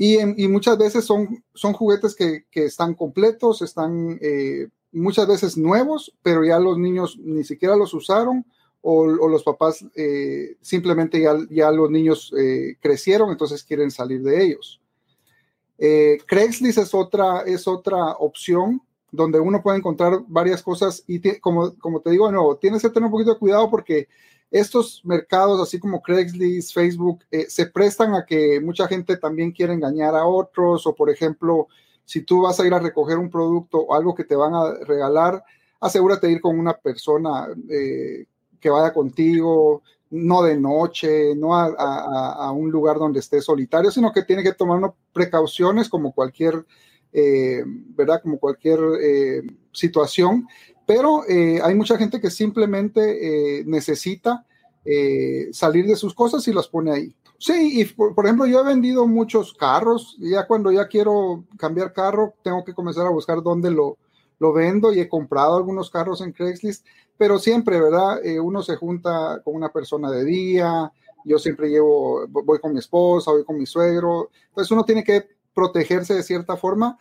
Y, 0.00 0.18
muchas 0.46 0.78
veces 0.78 1.04
son, 1.04 1.42
son 1.54 1.72
juguetes 1.72 2.14
que, 2.14 2.44
están 2.52 2.94
completos, 2.94 3.62
están 3.62 4.16
eh, 4.22 4.68
muchas 4.92 5.26
veces 5.26 5.56
nuevos, 5.56 6.14
pero 6.22 6.44
ya 6.44 6.60
los 6.60 6.78
niños 6.78 7.18
ni 7.18 7.42
siquiera 7.42 7.74
los 7.74 7.92
usaron 7.94 8.46
o, 8.90 9.28
los 9.28 9.42
papás 9.42 9.84
simplemente 10.60 11.20
ya, 11.20 11.36
ya, 11.50 11.70
los 11.70 11.90
niños 11.90 12.32
crecieron, 12.80 13.30
entonces 13.30 13.62
quieren 13.62 13.90
salir 13.90 14.22
de 14.22 14.44
ellos. 14.44 14.80
Craigslist 16.26 16.78
es 16.78 16.94
otra, 16.94 17.42
es 17.42 17.68
otra 17.68 18.12
opción 18.18 18.80
donde 19.10 19.40
uno 19.40 19.62
puede 19.62 19.78
encontrar 19.78 20.20
varias 20.26 20.62
cosas 20.62 21.02
y 21.06 21.20
como, 21.40 21.74
como 21.78 22.00
te 22.00 22.10
digo 22.10 22.26
de 22.26 22.32
nuevo, 22.32 22.56
tienes 22.56 22.82
que 22.82 22.90
tener 22.90 23.06
un 23.06 23.12
poquito 23.12 23.32
de 23.32 23.38
cuidado 23.38 23.70
porque 23.70 24.08
estos 24.50 25.02
mercados, 25.04 25.60
así 25.60 25.78
como 25.78 26.00
Craigslist, 26.00 26.72
Facebook, 26.72 27.20
eh, 27.30 27.46
se 27.48 27.66
prestan 27.66 28.14
a 28.14 28.24
que 28.24 28.60
mucha 28.60 28.88
gente 28.88 29.16
también 29.16 29.52
quiere 29.52 29.74
engañar 29.74 30.14
a 30.14 30.26
otros 30.26 30.86
o, 30.86 30.94
por 30.94 31.10
ejemplo, 31.10 31.68
si 32.04 32.22
tú 32.22 32.42
vas 32.42 32.58
a 32.58 32.66
ir 32.66 32.72
a 32.72 32.78
recoger 32.78 33.18
un 33.18 33.30
producto 33.30 33.78
o 33.78 33.94
algo 33.94 34.14
que 34.14 34.24
te 34.24 34.36
van 34.36 34.54
a 34.54 34.72
regalar, 34.84 35.44
asegúrate 35.80 36.26
de 36.26 36.34
ir 36.34 36.40
con 36.40 36.58
una 36.58 36.74
persona 36.74 37.48
eh, 37.68 38.26
que 38.60 38.70
vaya 38.70 38.92
contigo, 38.92 39.82
no 40.10 40.42
de 40.42 40.56
noche, 40.58 41.34
no 41.34 41.54
a, 41.54 42.50
un 42.52 42.70
lugar 42.70 42.98
donde 42.98 43.20
esté 43.20 43.40
solitario, 43.40 43.90
sino 43.90 44.12
que 44.12 44.22
tiene 44.22 44.42
que 44.42 44.52
tomar 44.52 44.92
precauciones 45.12 45.88
como 45.88 46.12
cualquier, 46.12 46.64
eh, 47.12 47.62
¿verdad? 47.66 48.20
Como 48.22 48.38
cualquier 48.38 48.78
eh, 49.00 49.42
situación. 49.72 50.46
Pero 50.86 51.28
eh, 51.28 51.60
hay 51.62 51.74
mucha 51.74 51.98
gente 51.98 52.20
que 52.20 52.30
simplemente 52.30 53.62
necesita 53.66 54.44
salir 55.52 55.86
de 55.86 55.96
sus 55.96 56.14
cosas 56.14 56.48
y 56.48 56.52
las 56.52 56.66
pone 56.66 56.90
ahí. 56.90 57.14
Sí, 57.36 57.80
y 57.80 57.84
por, 57.84 58.24
ejemplo, 58.24 58.46
yo 58.46 58.60
he 58.60 58.64
vendido 58.64 59.06
muchos 59.06 59.52
carros. 59.54 60.16
Ya 60.18 60.46
cuando 60.46 60.72
ya 60.72 60.88
quiero 60.88 61.44
cambiar 61.56 61.92
carro, 61.92 62.34
tengo 62.42 62.64
que 62.64 62.74
comenzar 62.74 63.06
a 63.06 63.10
buscar 63.10 63.42
dónde 63.42 63.70
lo, 63.70 63.98
lo 64.38 64.52
vendo 64.52 64.92
y 64.92 65.00
he 65.00 65.08
comprado 65.08 65.56
algunos 65.56 65.90
carros 65.90 66.20
en 66.20 66.32
Craigslist 66.32 66.86
pero 67.18 67.38
siempre, 67.38 67.80
¿verdad? 67.80 68.24
Eh, 68.24 68.40
uno 68.40 68.62
se 68.62 68.76
junta 68.76 69.42
con 69.44 69.56
una 69.56 69.70
persona 69.70 70.10
de 70.10 70.24
día, 70.24 70.90
yo 71.24 71.38
siempre 71.38 71.68
llevo, 71.68 72.26
voy 72.28 72.60
con 72.60 72.72
mi 72.72 72.78
esposa, 72.78 73.32
voy 73.32 73.44
con 73.44 73.58
mi 73.58 73.66
suegro, 73.66 74.30
entonces 74.48 74.70
uno 74.70 74.84
tiene 74.84 75.02
que 75.02 75.28
protegerse 75.52 76.14
de 76.14 76.22
cierta 76.22 76.56
forma, 76.56 76.96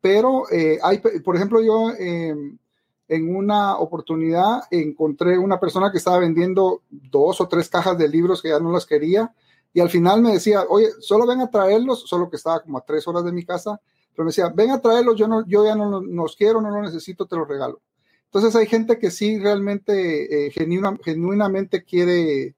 pero 0.00 0.44
eh, 0.52 0.78
hay, 0.82 0.98
por 0.98 1.34
ejemplo, 1.34 1.62
yo 1.62 1.90
em, 1.98 2.58
en 3.08 3.34
una 3.34 3.78
oportunidad 3.78 4.60
encontré 4.70 5.38
una 5.38 5.58
persona 5.58 5.90
que 5.90 5.98
estaba 5.98 6.18
vendiendo 6.18 6.82
dos 6.90 7.40
o 7.40 7.48
tres 7.48 7.68
cajas 7.68 7.96
de 7.96 8.08
libros 8.08 8.42
que 8.42 8.50
ya 8.50 8.60
no 8.60 8.70
las 8.70 8.84
quería 8.84 9.34
y 9.72 9.80
al 9.80 9.88
final 9.88 10.20
me 10.20 10.32
decía, 10.34 10.64
oye, 10.68 10.88
solo 11.00 11.26
ven 11.26 11.40
a 11.40 11.50
traerlos, 11.50 12.06
solo 12.06 12.28
que 12.28 12.36
estaba 12.36 12.60
como 12.60 12.76
a 12.76 12.84
tres 12.84 13.08
horas 13.08 13.24
de 13.24 13.32
mi 13.32 13.44
casa, 13.44 13.80
pero 14.14 14.24
me 14.24 14.30
decía, 14.30 14.52
ven 14.54 14.70
a 14.70 14.80
traerlos, 14.80 15.16
yo, 15.16 15.26
no, 15.26 15.46
yo 15.46 15.64
ya 15.64 15.74
no 15.74 16.00
los 16.00 16.36
quiero, 16.36 16.60
no 16.60 16.70
los 16.70 16.92
necesito, 16.92 17.26
te 17.26 17.36
los 17.36 17.48
regalo. 17.48 17.80
Entonces 18.26 18.56
hay 18.56 18.66
gente 18.66 18.98
que 18.98 19.10
sí 19.10 19.38
realmente, 19.38 20.46
eh, 20.46 20.50
genuinamente 20.50 21.84
quiere, 21.84 22.54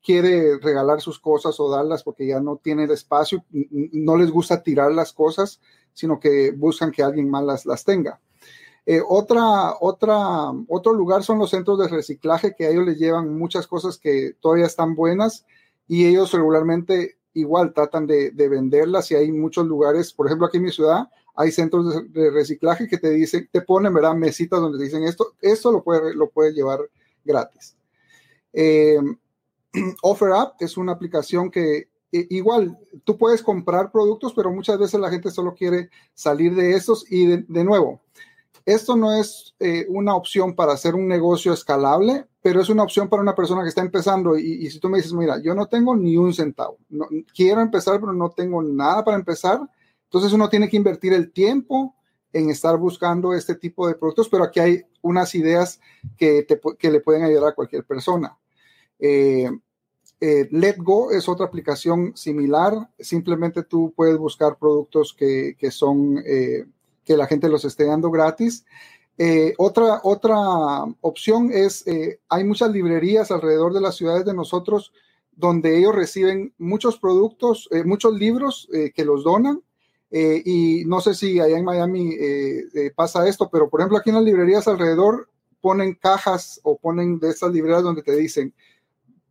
quiere 0.00 0.58
regalar 0.58 1.00
sus 1.00 1.18
cosas 1.18 1.58
o 1.58 1.68
darlas 1.68 2.04
porque 2.04 2.28
ya 2.28 2.40
no 2.40 2.60
tiene 2.62 2.84
el 2.84 2.92
espacio, 2.92 3.44
no 3.50 4.16
les 4.16 4.30
gusta 4.30 4.62
tirar 4.62 4.92
las 4.92 5.12
cosas, 5.12 5.60
sino 5.92 6.20
que 6.20 6.52
buscan 6.52 6.92
que 6.92 7.02
alguien 7.02 7.28
más 7.28 7.64
las, 7.64 7.84
tenga. 7.84 8.20
Eh, 8.86 9.00
otro 9.04 10.92
lugar 10.94 11.24
son 11.24 11.40
los 11.40 11.50
centros 11.50 11.80
de 11.80 11.88
reciclaje 11.88 12.54
que 12.54 12.66
a 12.66 12.70
ellos 12.70 12.86
les 12.86 12.98
llevan 12.98 13.36
muchas 13.36 13.66
cosas 13.66 13.98
que 13.98 14.36
todavía 14.40 14.66
están 14.66 14.94
buenas 14.94 15.44
y 15.88 16.06
ellos 16.06 16.32
regularmente 16.32 17.18
igual 17.40 17.72
tratan 17.72 18.06
de, 18.06 18.30
de 18.30 18.48
venderlas 18.48 19.10
y 19.10 19.14
hay 19.14 19.32
muchos 19.32 19.66
lugares, 19.66 20.12
por 20.12 20.26
ejemplo 20.26 20.46
aquí 20.46 20.56
en 20.58 20.64
mi 20.64 20.72
ciudad 20.72 21.08
hay 21.36 21.52
centros 21.52 22.12
de 22.12 22.30
reciclaje 22.30 22.88
que 22.88 22.96
te 22.96 23.10
dicen, 23.10 23.48
te 23.52 23.60
ponen, 23.60 23.92
¿verdad? 23.92 24.14
Mesitas 24.14 24.58
donde 24.58 24.78
te 24.78 24.84
dicen 24.84 25.04
esto, 25.04 25.34
esto 25.40 25.70
lo 25.70 25.84
puedes 25.84 26.14
lo 26.14 26.30
puede 26.30 26.52
llevar 26.52 26.80
gratis. 27.24 27.76
Eh, 28.52 28.98
OfferUp 30.02 30.54
es 30.58 30.76
una 30.78 30.92
aplicación 30.92 31.50
que 31.50 31.90
igual 32.10 32.78
tú 33.04 33.18
puedes 33.18 33.42
comprar 33.42 33.92
productos, 33.92 34.32
pero 34.34 34.50
muchas 34.50 34.78
veces 34.78 34.98
la 34.98 35.10
gente 35.10 35.30
solo 35.30 35.54
quiere 35.54 35.90
salir 36.14 36.54
de 36.54 36.74
estos 36.74 37.04
y 37.10 37.26
de, 37.26 37.64
nuevo, 37.64 38.00
esto 38.64 38.96
no 38.96 39.12
es 39.12 39.54
eh, 39.60 39.84
una 39.90 40.14
opción 40.14 40.54
para 40.54 40.72
hacer 40.72 40.94
un 40.94 41.06
negocio 41.06 41.52
escalable, 41.52 42.26
pero 42.46 42.60
es 42.60 42.68
una 42.68 42.84
opción 42.84 43.08
para 43.08 43.22
una 43.22 43.34
persona 43.34 43.62
que 43.64 43.70
está 43.70 43.80
empezando. 43.80 44.38
Y, 44.38 44.70
si 44.70 44.78
tú 44.78 44.88
me 44.88 44.98
dices, 44.98 45.12
mira, 45.12 45.42
yo 45.42 45.52
no 45.52 45.66
tengo 45.66 45.96
ni 45.96 46.16
un 46.16 46.32
centavo, 46.32 46.78
quiero 47.34 47.60
empezar, 47.60 47.98
pero 47.98 48.12
no 48.12 48.30
tengo 48.30 48.62
nada 48.62 49.04
para 49.04 49.16
empezar, 49.16 49.58
entonces 50.04 50.32
uno 50.32 50.48
tiene 50.48 50.68
que 50.68 50.76
invertir 50.76 51.12
el 51.12 51.32
tiempo 51.32 51.96
en 52.32 52.48
estar 52.48 52.76
buscando 52.76 53.34
este 53.34 53.56
tipo 53.56 53.88
de 53.88 53.96
productos, 53.96 54.28
pero 54.28 54.44
aquí 54.44 54.60
hay 54.60 54.84
unas 55.02 55.34
ideas 55.34 55.80
que, 56.16 56.46
le 56.82 57.00
pueden 57.00 57.24
ayudar 57.24 57.48
a 57.48 57.54
cualquier 57.56 57.84
persona. 57.84 58.38
Eh, 59.00 59.50
eh, 60.20 60.46
Let 60.52 60.76
Go 60.78 61.10
es 61.10 61.28
otra 61.28 61.46
aplicación 61.46 62.16
similar. 62.16 62.74
Simplemente 63.00 63.64
tú 63.64 63.92
puedes 63.96 64.18
buscar 64.18 64.56
productos 64.56 65.12
que, 65.12 65.56
son 65.72 66.22
eh, 66.24 66.64
que 67.04 67.16
la 67.16 67.26
gente 67.26 67.48
los 67.48 67.64
esté 67.64 67.86
dando 67.86 68.08
gratis. 68.12 68.64
Otra, 69.58 70.00
otra 70.02 70.36
opción 71.00 71.50
es, 71.52 71.84
hay 72.28 72.44
muchas 72.44 72.70
librerías 72.70 73.30
alrededor 73.30 73.72
de 73.72 73.80
las 73.80 73.96
ciudades 73.96 74.24
de 74.24 74.34
nosotros 74.34 74.92
donde 75.32 75.78
ellos 75.78 75.94
reciben 75.94 76.52
muchos 76.58 76.98
productos, 76.98 77.68
muchos 77.84 78.14
libros 78.14 78.68
que 78.94 79.04
los 79.04 79.24
donan. 79.24 79.62
Eh, 80.10 80.42
y 80.44 80.84
no 80.86 81.00
sé 81.00 81.14
si 81.14 81.40
allá 81.40 81.58
en 81.58 81.64
Miami 81.64 82.14
eh, 82.14 82.64
eh, 82.74 82.90
pasa 82.94 83.26
esto, 83.26 83.50
pero 83.50 83.68
por 83.68 83.80
ejemplo 83.80 83.98
aquí 83.98 84.10
en 84.10 84.16
las 84.16 84.24
librerías 84.24 84.68
alrededor 84.68 85.28
ponen 85.60 85.94
cajas 85.94 86.60
o 86.62 86.78
ponen 86.78 87.18
de 87.18 87.30
estas 87.30 87.52
librerías 87.52 87.82
donde 87.82 88.02
te 88.02 88.14
dicen, 88.14 88.54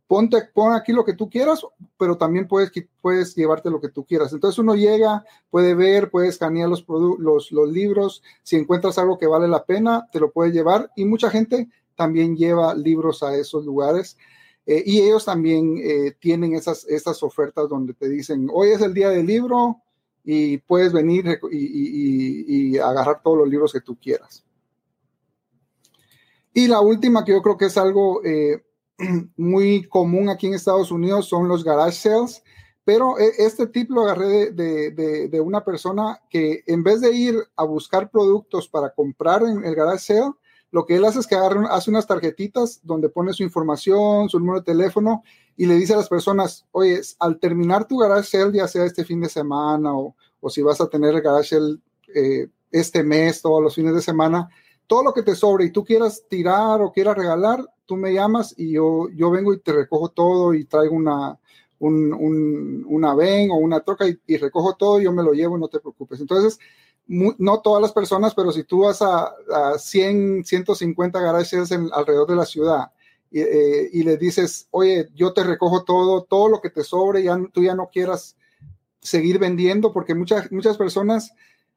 ponte, 0.06 0.38
pon 0.52 0.72
aquí 0.72 0.92
lo 0.92 1.04
que 1.04 1.14
tú 1.14 1.28
quieras, 1.28 1.66
pero 1.98 2.16
también 2.16 2.46
puedes, 2.46 2.70
puedes 3.00 3.34
llevarte 3.34 3.70
lo 3.70 3.80
que 3.80 3.88
tú 3.88 4.04
quieras. 4.04 4.32
Entonces 4.32 4.58
uno 4.58 4.74
llega, 4.74 5.24
puede 5.50 5.74
ver, 5.74 6.10
puede 6.10 6.28
escanear 6.28 6.68
los, 6.68 6.84
los, 6.88 7.72
libros, 7.72 8.22
si 8.42 8.56
encuentras 8.56 8.98
algo 8.98 9.18
que 9.18 9.26
vale 9.26 9.48
la 9.48 9.64
pena, 9.64 10.08
te 10.12 10.20
lo 10.20 10.30
puedes 10.30 10.52
llevar 10.52 10.90
y 10.96 11.04
mucha 11.04 11.30
gente 11.30 11.68
también 11.94 12.36
lleva 12.36 12.74
libros 12.74 13.22
a 13.22 13.36
esos 13.36 13.64
lugares. 13.64 14.16
y 14.66 15.00
ellos 15.00 15.24
también 15.24 15.80
tienen 16.20 16.54
esas, 16.54 16.84
esas 16.86 17.22
ofertas 17.22 17.68
donde 17.68 17.94
te 17.94 18.08
dicen, 18.08 18.48
hoy 18.52 18.70
es 18.70 18.82
el 18.82 18.94
día 18.94 19.10
del 19.10 19.26
libro, 19.26 19.80
y 20.28 20.58
puedes 20.58 20.92
venir 20.92 21.38
y, 21.52 22.76
agarrar 22.78 23.22
todos 23.22 23.38
los 23.38 23.48
libros 23.48 23.72
que 23.72 23.80
tú 23.80 23.96
quieras. 23.96 24.44
Y 26.52 26.66
la 26.66 26.80
última 26.80 27.24
que 27.24 27.30
yo 27.30 27.40
creo 27.40 27.56
que 27.56 27.66
es 27.66 27.78
algo 27.78 28.24
eh, 28.24 28.65
muy 29.36 29.84
común 29.88 30.28
aquí 30.28 30.46
en 30.46 30.54
Estados 30.54 30.90
Unidos 30.90 31.28
son 31.28 31.48
los 31.48 31.64
garage 31.64 31.96
sales, 31.96 32.42
pero 32.84 33.18
e, 33.18 33.30
este 33.38 33.66
tip 33.66 33.90
lo 33.90 34.02
agarré 34.02 34.52
de, 34.52 35.40
una 35.40 35.64
persona 35.64 36.20
que 36.30 36.62
en 36.66 36.82
vez 36.82 37.00
de 37.00 37.12
ir 37.12 37.36
a 37.56 37.64
buscar 37.64 38.10
productos 38.10 38.68
para 38.68 38.90
comprar 38.90 39.42
en 39.42 39.64
el 39.64 39.74
garage 39.74 40.14
sale, 40.14 40.32
lo 40.70 40.84
que 40.84 40.96
él 40.96 41.04
hace 41.04 41.20
es 41.20 41.26
que 41.26 41.36
hace 41.36 41.90
unas 41.90 42.06
tarjetitas 42.06 42.80
donde 42.82 43.08
pone 43.08 43.32
su 43.32 43.42
información, 43.42 44.28
su 44.28 44.38
número 44.38 44.60
de 44.60 44.72
teléfono 44.72 45.22
y 45.56 45.66
le 45.66 45.74
dice 45.74 45.94
a 45.94 45.98
las 45.98 46.08
personas, 46.08 46.66
oye, 46.72 47.00
al 47.18 47.38
terminar 47.38 47.86
tu 47.86 47.98
garage 47.98 48.38
sale, 48.38 48.58
ya 48.58 48.68
sea 48.68 48.84
este 48.84 49.04
fin 49.04 49.20
de 49.20 49.28
semana 49.28 49.96
o, 49.96 50.14
si 50.48 50.62
vas 50.62 50.80
a 50.80 50.88
tener 50.88 51.14
el 51.14 51.22
garage 51.22 51.48
sale 51.48 51.78
eh, 52.14 52.48
este 52.70 53.02
mes, 53.02 53.42
todos 53.42 53.62
los 53.62 53.74
fines 53.74 53.94
de 53.94 54.02
semana, 54.02 54.48
todo 54.86 55.02
lo 55.02 55.12
que 55.12 55.22
te 55.22 55.34
sobre 55.34 55.64
y 55.64 55.70
tú 55.70 55.84
quieras 55.84 56.22
tirar 56.28 56.80
o 56.80 56.92
quieras 56.92 57.16
regalar, 57.16 57.64
tú 57.86 57.96
me 57.96 58.12
llamas 58.12 58.54
y 58.56 58.72
yo, 58.72 59.08
yo 59.14 59.30
vengo 59.30 59.54
y 59.54 59.60
te 59.60 59.72
recojo 59.72 60.10
todo 60.10 60.54
y 60.54 60.64
traigo 60.64 60.94
una, 60.94 61.38
un, 61.78 62.84
una 62.86 63.14
ven 63.14 63.50
o 63.50 63.56
una 63.56 63.80
troca 63.80 64.06
y, 64.06 64.36
recojo 64.36 64.74
todo, 64.74 65.00
y 65.00 65.04
yo 65.04 65.12
me 65.12 65.22
lo 65.22 65.32
llevo, 65.32 65.56
no 65.58 65.68
te 65.68 65.80
preocupes. 65.80 66.20
Entonces, 66.20 66.58
no 67.06 67.60
todas 67.60 67.80
las 67.80 67.92
personas, 67.92 68.34
pero 68.34 68.50
si 68.50 68.64
tú 68.64 68.80
vas 68.80 69.00
a, 69.00 69.32
a 69.52 69.78
100, 69.78 70.44
150 70.44 71.20
garajes 71.20 71.70
en, 71.70 71.88
alrededor 71.92 72.28
de 72.28 72.36
la 72.36 72.44
ciudad 72.44 72.90
y, 73.30 73.40
eh, 73.40 73.90
y 73.92 74.02
le 74.02 74.16
dices, 74.16 74.66
oye, 74.72 75.08
yo 75.14 75.32
te 75.32 75.44
recojo 75.44 75.84
todo, 75.84 76.24
todo 76.24 76.48
lo 76.48 76.60
que 76.60 76.70
te 76.70 76.82
sobre, 76.82 77.22
ya 77.22 77.38
tú 77.52 77.62
ya 77.62 77.74
no 77.74 77.88
quieras 77.92 78.36
seguir 79.00 79.38
vendiendo, 79.38 79.92
porque 79.92 80.14
muchas, 80.14 80.50
muchas 80.50 80.76
personas 80.76 81.32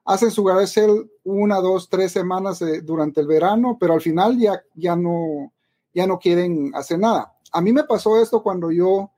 hacen 0.06 0.32
su 0.32 0.44
garage 0.44 0.68
sale 0.68 1.10
una, 1.24 1.58
dos, 1.58 1.90
tres 1.90 2.12
semanas 2.12 2.62
eh, 2.64 2.82
durante 2.82 3.22
el 3.22 3.28
verano, 3.28 3.78
pero 3.80 3.94
al 3.94 4.02
final 4.02 4.38
ya, 4.40 4.64
ya, 4.74 4.96
no, 4.96 5.54
ya 5.94 6.08
no 6.08 6.20
quieren 6.20 6.72
hacer 6.76 7.00
nada. 7.00 7.34
A 7.52 7.62
mí 7.62 7.72
me 7.72 7.84
pasó 7.84 8.22
esto 8.22 8.44
cuando 8.44 8.72
yo, 8.72 9.12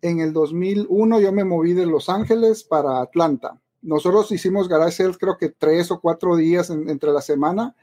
en 0.00 0.20
el 0.20 0.32
2001, 0.32 1.20
yo 1.20 1.32
me 1.32 1.44
moví 1.44 1.72
de 1.72 1.86
Los 1.86 2.08
Ángeles 2.08 2.64
para 2.64 3.00
Atlanta. 3.00 3.60
Nosotros 3.82 4.30
hicimos 4.32 4.68
garage 4.68 4.92
sales 4.92 5.18
creo 5.18 5.36
que 5.36 5.50
tres 5.50 5.90
o 5.90 6.00
cuatro 6.00 6.36
días 6.36 6.70
entre 6.70 7.10
la 7.12 7.20
semana 7.20 7.74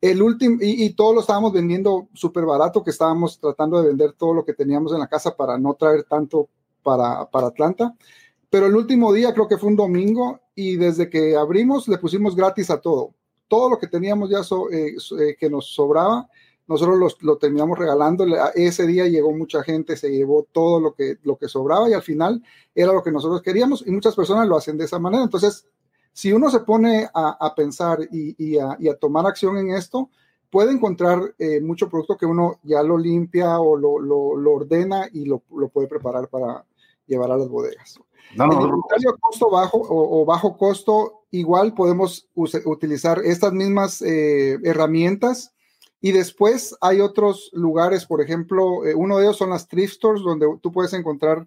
el 0.00 0.22
último, 0.22 0.58
y, 0.60 0.90
todo 0.90 1.14
lo 1.14 1.20
estábamos 1.20 1.52
vendiendo 1.52 2.08
súper 2.12 2.44
barato, 2.44 2.82
que 2.82 2.90
estábamos 2.90 3.40
tratando 3.40 3.80
de 3.80 3.88
vender 3.88 4.12
todo 4.12 4.34
lo 4.34 4.44
que 4.44 4.52
teníamos 4.52 4.92
en 4.92 5.00
la 5.00 5.08
casa 5.08 5.34
para 5.34 5.58
no 5.58 5.74
traer 5.74 6.04
tanto 6.04 6.48
para, 6.82 7.28
para 7.30 7.48
Atlanta. 7.48 7.94
Pero 8.50 8.66
el 8.66 8.76
último 8.76 9.12
día 9.12 9.32
creo 9.32 9.48
que 9.48 9.58
fue 9.58 9.70
un 9.70 9.76
domingo 9.76 10.40
y 10.54 10.76
desde 10.76 11.08
que 11.08 11.36
abrimos 11.36 11.88
le 11.88 11.98
pusimos 11.98 12.36
gratis 12.36 12.70
a 12.70 12.80
todo. 12.80 13.14
Todo 13.48 13.70
lo 13.70 13.78
que 13.78 13.86
teníamos 13.86 14.30
ya 14.30 14.40
eh, 14.70 14.96
eh, 15.20 15.36
que 15.38 15.48
nos 15.48 15.74
sobraba, 15.74 16.28
nosotros 16.66 17.16
lo 17.20 17.38
terminamos 17.38 17.78
regalando. 17.78 18.26
Ese 18.54 18.86
día 18.86 19.06
llegó 19.06 19.32
mucha 19.32 19.62
gente, 19.62 19.96
se 19.96 20.10
llevó 20.10 20.46
todo 20.50 20.80
lo 20.80 20.94
que, 20.94 21.18
lo 21.22 21.36
que 21.36 21.48
sobraba 21.48 21.88
y 21.88 21.92
al 21.92 22.02
final 22.02 22.42
era 22.74 22.92
lo 22.92 23.02
que 23.02 23.12
nosotros 23.12 23.42
queríamos 23.42 23.86
y 23.86 23.90
muchas 23.90 24.14
personas 24.14 24.48
lo 24.48 24.56
hacen 24.56 24.76
de 24.76 24.84
esa 24.84 24.98
manera. 24.98 25.22
Entonces, 25.22 25.66
si 26.12 26.32
uno 26.32 26.50
se 26.50 26.60
pone 26.60 27.08
a, 27.12 27.54
pensar 27.54 28.00
y, 28.10 28.58
a, 28.58 28.76
tomar 28.98 29.26
acción 29.26 29.58
en 29.58 29.70
esto, 29.70 30.10
puede 30.50 30.72
encontrar 30.72 31.34
eh, 31.38 31.60
mucho 31.60 31.88
producto 31.88 32.16
que 32.16 32.26
uno 32.26 32.58
ya 32.62 32.82
lo 32.82 32.98
limpia 32.98 33.60
o 33.60 33.76
lo, 33.76 34.50
ordena 34.50 35.08
y 35.12 35.26
lo, 35.26 35.40
puede 35.72 35.86
preparar 35.86 36.28
para 36.28 36.64
llevar 37.06 37.30
a 37.30 37.36
las 37.36 37.48
bodegas. 37.48 38.00
No, 38.34 38.44
en 38.46 38.52
inventario 38.60 39.16
costo 39.20 39.50
bajo 39.50 39.80
o, 39.88 40.24
bajo 40.24 40.56
costo, 40.56 41.26
igual 41.30 41.74
podemos 41.74 42.28
utilizar 42.34 43.20
estas 43.24 43.52
mismas 43.52 44.02
eh, 44.02 44.58
herramientas 44.64 45.52
Y 46.00 46.12
después 46.12 46.76
hay 46.80 47.00
otros 47.00 47.50
lugares, 47.52 48.06
por 48.06 48.20
ejemplo, 48.20 48.84
eh, 48.84 48.94
uno 48.94 49.18
de 49.18 49.24
ellos 49.24 49.38
son 49.38 49.50
las 49.50 49.66
thrift 49.66 49.94
stores, 49.94 50.22
donde 50.22 50.46
tú 50.62 50.70
puedes 50.70 50.92
encontrar 50.92 51.46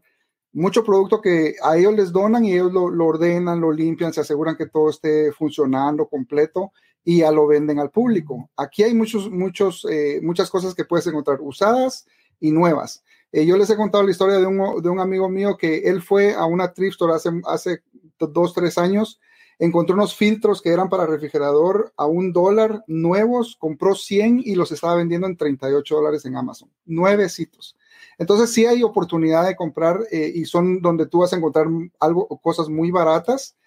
mucho 0.51 0.83
producto 0.83 1.21
que 1.21 1.55
a 1.61 1.77
ellos 1.77 1.93
les 1.93 2.11
donan 2.11 2.43
y 2.43 2.53
ellos 2.53 2.73
lo, 2.73 3.05
ordenan, 3.05 3.61
lo 3.61 3.71
limpian, 3.71 4.13
se 4.13 4.21
aseguran 4.21 4.55
que 4.55 4.65
todo 4.65 4.89
esté 4.89 5.31
funcionando 5.31 6.07
completo 6.07 6.71
y 7.03 7.19
ya 7.19 7.31
lo 7.31 7.47
venden 7.47 7.79
al 7.79 7.91
público. 7.91 8.49
Aquí 8.57 8.83
hay 8.83 8.93
muchos, 8.93 9.29
muchos, 9.29 9.85
eh, 9.89 10.19
muchas 10.23 10.49
cosas 10.49 10.73
que 10.73 10.85
puedes 10.85 11.05
encontrar 11.07 11.39
usadas 11.41 12.07
y 12.39 12.51
nuevas. 12.51 13.03
Eh, 13.31 13.45
yo 13.45 13.57
les 13.57 13.69
he 13.69 13.75
contado 13.75 14.03
la 14.03 14.11
historia 14.11 14.37
de 14.37 14.45
un, 14.47 14.81
de 14.81 14.89
un, 14.89 14.99
amigo 14.99 15.29
mío 15.29 15.55
que 15.55 15.79
él 15.89 16.01
fue 16.01 16.33
a 16.33 16.45
una 16.45 16.73
thrift 16.73 16.93
store 16.93 17.13
hace, 17.13 17.29
hace 17.45 17.83
dos, 18.17 18.53
tres 18.53 18.77
años, 18.77 19.19
encontró 19.59 19.95
unos 19.95 20.15
filtros 20.15 20.61
que 20.61 20.69
eran 20.69 20.89
para 20.89 21.05
refrigerador 21.05 21.91
a 21.97 22.05
un 22.05 22.31
dólar 22.31 22.83
nuevos, 22.87 23.57
compró 23.59 23.93
100 23.93 24.41
y 24.43 24.55
los 24.55 24.71
estaba 24.71 24.95
vendiendo 24.95 25.27
en 25.27 25.35
38 25.35 25.95
dólares 25.95 26.25
en 26.25 26.37
Amazon. 26.37 26.71
Nuevecitos. 26.85 27.75
Entonces 28.17 28.53
sí 28.53 28.65
hay 28.65 28.83
oportunidad 28.83 29.45
de 29.45 29.57
comprar 29.57 29.99
eh, 30.11 30.31
y 30.33 30.45
son 30.45 30.81
donde 30.81 31.07
tú 31.07 31.19
vas 31.19 31.33
a 31.33 31.35
encontrar 31.35 31.67
algo, 31.99 32.27
cosas 32.41 32.69
muy 32.69 32.89
baratas. 32.89 33.57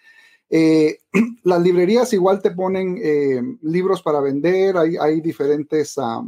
Eh, 0.49 0.99
las 1.45 1.63
librerías 1.63 2.13
igual 2.15 2.41
te 2.41 2.51
ponen 2.51 2.99
eh, 3.03 3.43
libros 3.61 4.03
para 4.03 4.21
vender, 4.21 4.79
hay, 4.79 4.97
hay 4.97 5.21
diferentes 5.21 5.99
ah, 5.99 6.23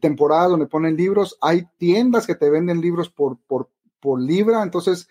temporadas 0.00 0.50
donde 0.50 0.66
ponen 0.66 0.96
libros, 0.96 1.38
hay 1.40 1.66
tiendas 1.78 2.26
que 2.26 2.34
te 2.34 2.50
venden 2.50 2.80
libros 2.80 3.08
por, 3.08 3.38
por, 3.46 3.70
por 3.98 4.20
libra, 4.20 4.62
entonces 4.62 5.08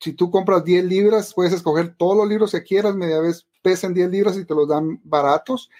si 0.00 0.14
tú 0.14 0.30
compras 0.30 0.64
10 0.64 0.84
libras, 0.86 1.34
puedes 1.34 1.52
escoger 1.52 1.94
todos 1.96 2.16
los 2.16 2.28
libros 2.28 2.52
que 2.52 2.62
quieras, 2.62 2.96
media 2.96 3.20
vez 3.20 3.46
pesen 3.62 3.92
10 3.92 4.10
libras 4.10 4.36
y 4.36 4.46
te 4.46 4.54
los 4.54 4.66
dan 4.66 5.00
baratos. 5.04 5.70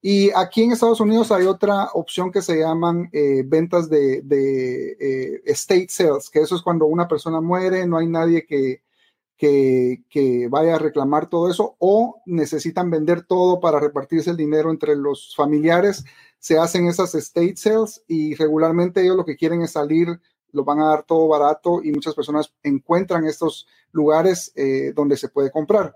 Y 0.00 0.30
aquí 0.36 0.62
en 0.62 0.72
Estados 0.72 1.00
Unidos 1.00 1.32
hay 1.32 1.46
otra 1.46 1.88
opción 1.94 2.30
que 2.30 2.42
se 2.42 2.58
llaman 2.58 3.08
eh, 3.12 3.42
ventas 3.44 3.88
de, 3.88 4.22
eh, 5.00 5.42
estate 5.44 5.86
sales, 5.88 6.30
que 6.30 6.40
eso 6.40 6.54
es 6.54 6.62
cuando 6.62 6.86
una 6.86 7.08
persona 7.08 7.40
muere, 7.40 7.86
no 7.86 7.96
hay 7.96 8.06
nadie 8.06 8.46
que, 8.46 8.82
que, 9.38 10.46
vaya 10.50 10.76
a 10.76 10.78
reclamar 10.78 11.28
todo 11.28 11.50
eso 11.50 11.76
o 11.78 12.22
necesitan 12.26 12.90
vender 12.90 13.22
todo 13.22 13.60
para 13.60 13.80
repartirse 13.80 14.30
el 14.30 14.36
dinero 14.36 14.70
entre 14.70 14.94
los 14.94 15.34
familiares. 15.34 16.04
Se 16.38 16.58
hacen 16.58 16.86
esas 16.86 17.14
estate 17.14 17.56
sales 17.56 18.04
y 18.06 18.34
regularmente 18.34 19.02
ellos 19.02 19.16
lo 19.16 19.24
que 19.24 19.36
quieren 19.36 19.62
es 19.62 19.72
salir, 19.72 20.20
lo 20.54 20.64
van 20.64 20.80
a 20.80 20.88
dar 20.88 21.02
todo 21.02 21.28
barato 21.28 21.82
y 21.82 21.92
muchas 21.92 22.14
personas 22.14 22.52
encuentran 22.62 23.26
estos 23.26 23.66
lugares 23.92 24.52
eh, 24.56 24.92
donde 24.94 25.16
se 25.16 25.28
puede 25.28 25.50
comprar. 25.50 25.94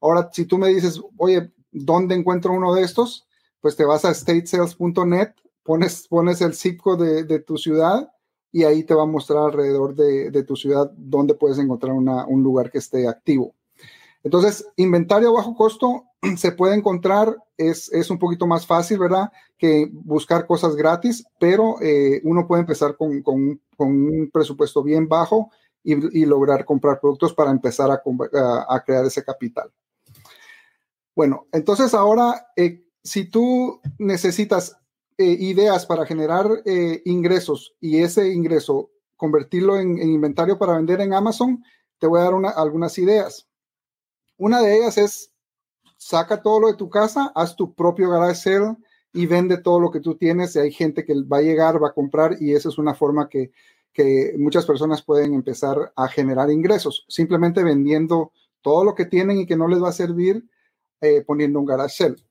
Ahora, 0.00 0.28
si 0.32 0.44
tú 0.44 0.58
me 0.58 0.68
dices, 0.68 1.00
oye, 1.16 1.52
¿dónde 1.70 2.14
encuentro 2.14 2.52
uno 2.52 2.74
de 2.74 2.82
estos? 2.82 3.28
pues 3.60 3.76
te 3.76 3.84
vas 3.84 4.04
a 4.04 4.14
statesales.net, 4.14 5.30
pones, 5.62 6.06
pones 6.08 6.40
el 6.40 6.54
zip 6.54 6.80
code 6.80 7.24
de, 7.24 7.38
tu 7.40 7.56
ciudad 7.56 8.10
y 8.52 8.64
ahí 8.64 8.84
te 8.84 8.94
va 8.94 9.02
a 9.02 9.06
mostrar 9.06 9.44
alrededor 9.44 9.94
de, 9.94 10.42
tu 10.44 10.56
ciudad 10.56 10.90
dónde 10.96 11.34
puedes 11.34 11.58
encontrar 11.58 11.92
un 11.94 12.42
lugar 12.42 12.70
que 12.70 12.78
esté 12.78 13.08
activo. 13.08 13.54
Entonces, 14.22 14.66
inventario 14.76 15.28
a 15.28 15.32
bajo 15.32 15.54
costo 15.54 16.04
se 16.36 16.52
puede 16.52 16.74
encontrar, 16.74 17.36
es, 17.56 17.92
es, 17.92 18.10
un 18.10 18.18
poquito 18.18 18.46
más 18.46 18.66
fácil, 18.66 18.98
¿verdad? 18.98 19.30
Que 19.56 19.88
buscar 19.92 20.46
cosas 20.46 20.76
gratis, 20.76 21.24
pero 21.38 21.80
eh, 21.80 22.20
uno 22.24 22.46
puede 22.46 22.62
empezar 22.62 22.96
con, 22.96 23.22
con, 23.22 23.60
un 23.78 24.30
presupuesto 24.32 24.82
bien 24.82 25.08
bajo 25.08 25.50
y, 25.84 26.26
lograr 26.26 26.64
comprar 26.64 27.00
productos 27.00 27.32
para 27.32 27.50
empezar 27.50 27.90
a, 27.90 28.02
a, 28.68 28.84
crear 28.84 29.04
ese 29.06 29.24
capital. 29.24 29.70
Bueno, 31.14 31.46
entonces 31.52 31.94
ahora, 31.94 32.48
eh, 32.56 32.84
si 33.02 33.30
tú 33.30 33.80
necesitas 33.98 34.76
eh, 35.16 35.24
ideas 35.24 35.86
para 35.86 36.04
generar 36.04 36.48
ingresos 37.04 37.74
y 37.80 37.98
ese 37.98 38.32
ingreso 38.32 38.90
convertirlo 39.16 39.78
en, 39.78 39.98
inventario 39.98 40.58
para 40.58 40.76
vender 40.76 41.00
en 41.00 41.14
Amazon, 41.14 41.62
te 41.98 42.06
voy 42.06 42.20
a 42.20 42.24
dar 42.24 42.34
algunas 42.56 42.96
ideas. 42.98 43.48
Una 44.36 44.60
de 44.60 44.76
ellas 44.76 44.98
es 44.98 45.32
saca 45.98 46.40
todo 46.40 46.60
lo 46.60 46.68
de 46.68 46.74
tu 46.74 46.88
casa, 46.88 47.30
haz 47.34 47.54
tu 47.56 47.74
propio 47.74 48.08
garage 48.08 48.36
sale 48.36 48.76
y 49.12 49.26
vende 49.26 49.58
todo 49.58 49.80
lo 49.80 49.90
que 49.90 50.00
tú 50.00 50.16
tienes. 50.16 50.56
Y 50.56 50.60
hay 50.60 50.72
gente 50.72 51.04
que 51.04 51.12
va 51.30 51.38
a 51.38 51.42
llegar, 51.42 51.82
va 51.82 51.88
a 51.88 51.92
comprar 51.92 52.36
y 52.40 52.54
esa 52.54 52.70
es 52.70 52.78
una 52.78 52.94
forma 52.94 53.28
que, 53.28 53.50
muchas 54.38 54.64
personas 54.64 55.02
pueden 55.02 55.34
empezar 55.34 55.92
a 55.96 56.06
generar 56.06 56.52
ingresos, 56.52 57.04
simplemente 57.08 57.64
vendiendo 57.64 58.30
todo 58.62 58.84
lo 58.84 58.94
que 58.94 59.06
tienen 59.06 59.38
y 59.38 59.46
que 59.46 59.56
no 59.56 59.66
les 59.66 59.82
va 59.82 59.88
a 59.88 59.92
servir, 59.92 60.48
eh, 61.00 61.24
poniendo 61.26 61.58
un 61.58 61.66
garage 61.66 61.96
sale 61.96 62.28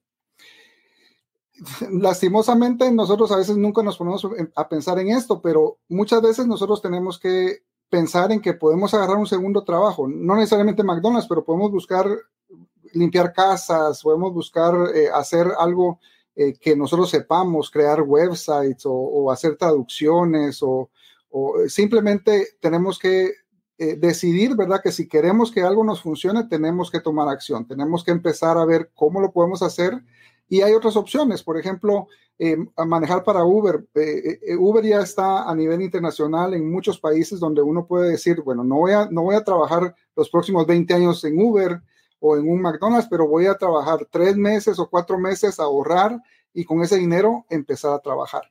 lastimosamente 1.91 2.91
nosotros 2.91 3.31
a 3.31 3.37
veces 3.37 3.57
nunca 3.57 3.81
nos 3.81 3.97
ponemos 3.97 4.27
a 4.55 4.69
pensar 4.69 4.99
en 4.99 5.09
esto, 5.09 5.41
pero 5.41 5.79
muchas 5.89 6.21
veces 6.21 6.47
nosotros 6.47 6.81
tenemos 6.81 7.19
que 7.19 7.63
pensar 7.89 8.31
en 8.31 8.41
que 8.41 8.53
podemos 8.53 8.93
agarrar 8.93 9.17
un 9.17 9.27
segundo 9.27 9.63
trabajo, 9.63 10.07
no 10.07 10.35
necesariamente 10.35 10.83
McDonald's, 10.83 11.27
pero 11.27 11.43
podemos 11.43 11.71
buscar 11.71 12.07
limpiar 12.93 13.33
casas, 13.33 14.01
podemos 14.01 14.33
buscar 14.33 14.73
eh, 14.95 15.09
hacer 15.13 15.47
algo 15.57 15.99
eh, 16.35 16.53
que 16.53 16.75
nosotros 16.75 17.09
sepamos, 17.09 17.69
crear 17.71 18.01
websites 18.01 18.83
o, 18.85 19.31
hacer 19.31 19.55
traducciones 19.57 20.59
o, 20.61 20.89
simplemente 21.67 22.57
tenemos 22.59 22.97
que 22.97 23.31
eh, 23.77 23.95
decidir, 23.95 24.55
¿verdad? 24.55 24.81
Que 24.81 24.91
si 24.91 25.07
queremos 25.07 25.51
que 25.51 25.61
algo 25.61 25.83
nos 25.83 26.01
funcione, 26.01 26.45
tenemos 26.45 26.89
que 26.89 26.99
tomar 26.99 27.27
acción, 27.29 27.67
tenemos 27.67 28.03
que 28.03 28.11
empezar 28.11 28.57
a 28.57 28.65
ver 28.65 28.89
cómo 28.95 29.19
lo 29.19 29.31
podemos 29.31 29.61
hacer 29.61 30.01
y 30.49 30.61
hay 30.61 30.73
otras 30.73 30.95
opciones, 30.95 31.43
por 31.43 31.59
ejemplo, 31.59 32.07
eh, 32.39 32.55
manejar 32.85 33.23
para 33.23 33.43
Uber. 33.43 33.85
Eh, 33.95 34.39
eh, 34.41 34.55
Uber 34.55 34.85
ya 34.85 35.01
está 35.01 35.49
a 35.49 35.55
nivel 35.55 35.81
internacional 35.81 36.53
en 36.53 36.71
muchos 36.71 36.99
países 36.99 37.39
donde 37.39 37.61
uno 37.61 37.85
puede 37.85 38.11
decir, 38.11 38.41
bueno, 38.41 38.63
no 38.63 38.75
voy, 38.77 38.91
a, 38.93 39.09
no 39.09 39.23
voy 39.23 39.35
a 39.35 39.43
trabajar 39.43 39.95
los 40.15 40.29
próximos 40.29 40.67
20 40.67 40.93
años 40.93 41.23
en 41.23 41.41
Uber 41.41 41.81
o 42.19 42.37
en 42.37 42.49
un 42.49 42.61
McDonald's, 42.61 43.07
pero 43.09 43.27
voy 43.27 43.45
a 43.45 43.55
trabajar 43.55 44.07
tres 44.09 44.35
meses 44.35 44.79
o 44.79 44.89
cuatro 44.89 45.17
meses 45.19 45.59
a 45.59 45.63
ahorrar 45.63 46.21
y 46.53 46.65
con 46.65 46.81
ese 46.81 46.97
dinero 46.97 47.45
empezar 47.49 47.93
a 47.93 47.99
trabajar. 47.99 48.43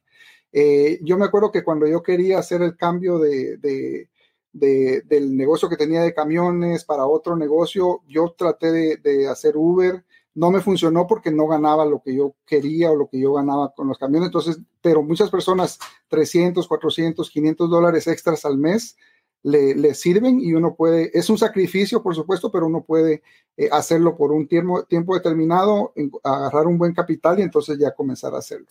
yo 1.03 1.19
me 1.19 1.25
acuerdo 1.25 1.51
que 1.51 1.65
cuando 1.65 1.87
yo 1.87 2.03
quería 2.03 2.39
hacer 2.39 2.63
el 2.63 2.77
cambio 2.77 3.19
de, 3.19 4.09
del 4.53 5.37
negocio 5.37 5.69
que 5.69 5.77
tenía 5.77 6.03
de 6.03 6.15
camiones 6.15 6.85
para 6.85 7.07
otro 7.07 7.37
negocio, 7.37 8.03
yo 8.07 8.35
traté 8.37 8.73
de, 8.73 8.97
de 8.97 9.29
hacer 9.29 9.57
Uber 9.57 10.05
no 10.37 10.51
me 10.51 10.61
funcionó 10.61 11.07
porque 11.07 11.31
no 11.31 11.49
ganaba 11.49 11.87
lo 11.87 12.03
que 12.03 12.15
yo 12.15 12.35
quería 12.45 12.93
o 12.93 12.95
lo 12.95 13.09
que 13.09 13.19
yo 13.19 13.33
ganaba 13.33 13.73
con 13.75 13.89
los 13.89 13.97
camiones. 13.97 14.27
Entonces, 14.27 14.61
pero 14.83 15.03
muchas 15.03 15.31
personas, 15.31 15.79
300, 16.09 16.69
400, 16.69 17.31
500 17.31 17.71
dólares 17.71 18.07
extras 18.07 18.45
al 18.45 18.59
mes, 18.59 18.99
le, 19.47 19.95
sirven 19.95 20.41
y 20.41 20.55
uno 20.55 20.75
puede, 20.75 21.17
es 21.17 21.31
un 21.31 21.39
sacrificio, 21.39 22.03
por 22.03 22.17
supuesto, 22.17 22.51
pero 22.51 22.67
uno 22.67 22.83
puede 22.83 23.23
eh, 23.57 23.69
hacerlo 23.71 24.17
por 24.17 24.33
un 24.33 24.49
tiempo, 24.49 24.83
tiempo 24.85 25.15
determinado, 25.15 25.93
agarrar 26.25 26.67
un 26.67 26.79
buen 26.79 26.93
capital 26.93 27.39
y 27.39 27.43
entonces 27.43 27.79
ya 27.79 27.95
comenzar 27.95 28.35
a 28.35 28.39
hacerlo. 28.39 28.67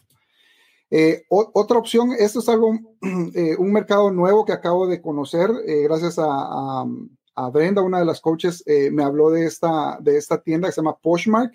Eh, 0.91 1.23
otra 1.29 1.77
opción, 1.77 2.11
esto 2.19 2.39
es 2.39 2.49
algo, 2.49 2.77
eh, 3.35 3.55
un 3.57 3.71
mercado 3.71 4.11
nuevo 4.11 4.43
que 4.43 4.51
acabo 4.51 4.85
de 4.85 5.01
conocer 5.01 5.49
gracias 5.65 6.15
a 6.19 6.85
a 7.38 7.49
Brenda, 7.49 7.81
una 7.81 7.99
de 7.99 8.05
las 8.05 8.21
coaches, 8.21 8.63
me 8.93 9.03
habló 9.03 9.29
de 9.29 9.45
esta, 9.45 9.97
de 9.99 10.15
esta 10.15 10.41
tienda 10.41 10.69
que 10.69 10.71
se 10.71 10.79
llama 10.79 10.95
Poshmark. 10.95 11.51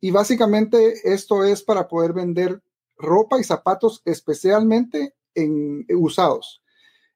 Y 0.00 0.10
básicamente 0.10 0.94
esto 1.04 1.44
es 1.44 1.62
para 1.62 1.86
poder 1.86 2.14
vender 2.14 2.62
ropa 2.96 3.38
y 3.38 3.44
zapatos 3.44 4.00
especialmente 4.06 5.12
en 5.34 5.84
usados. 5.90 6.62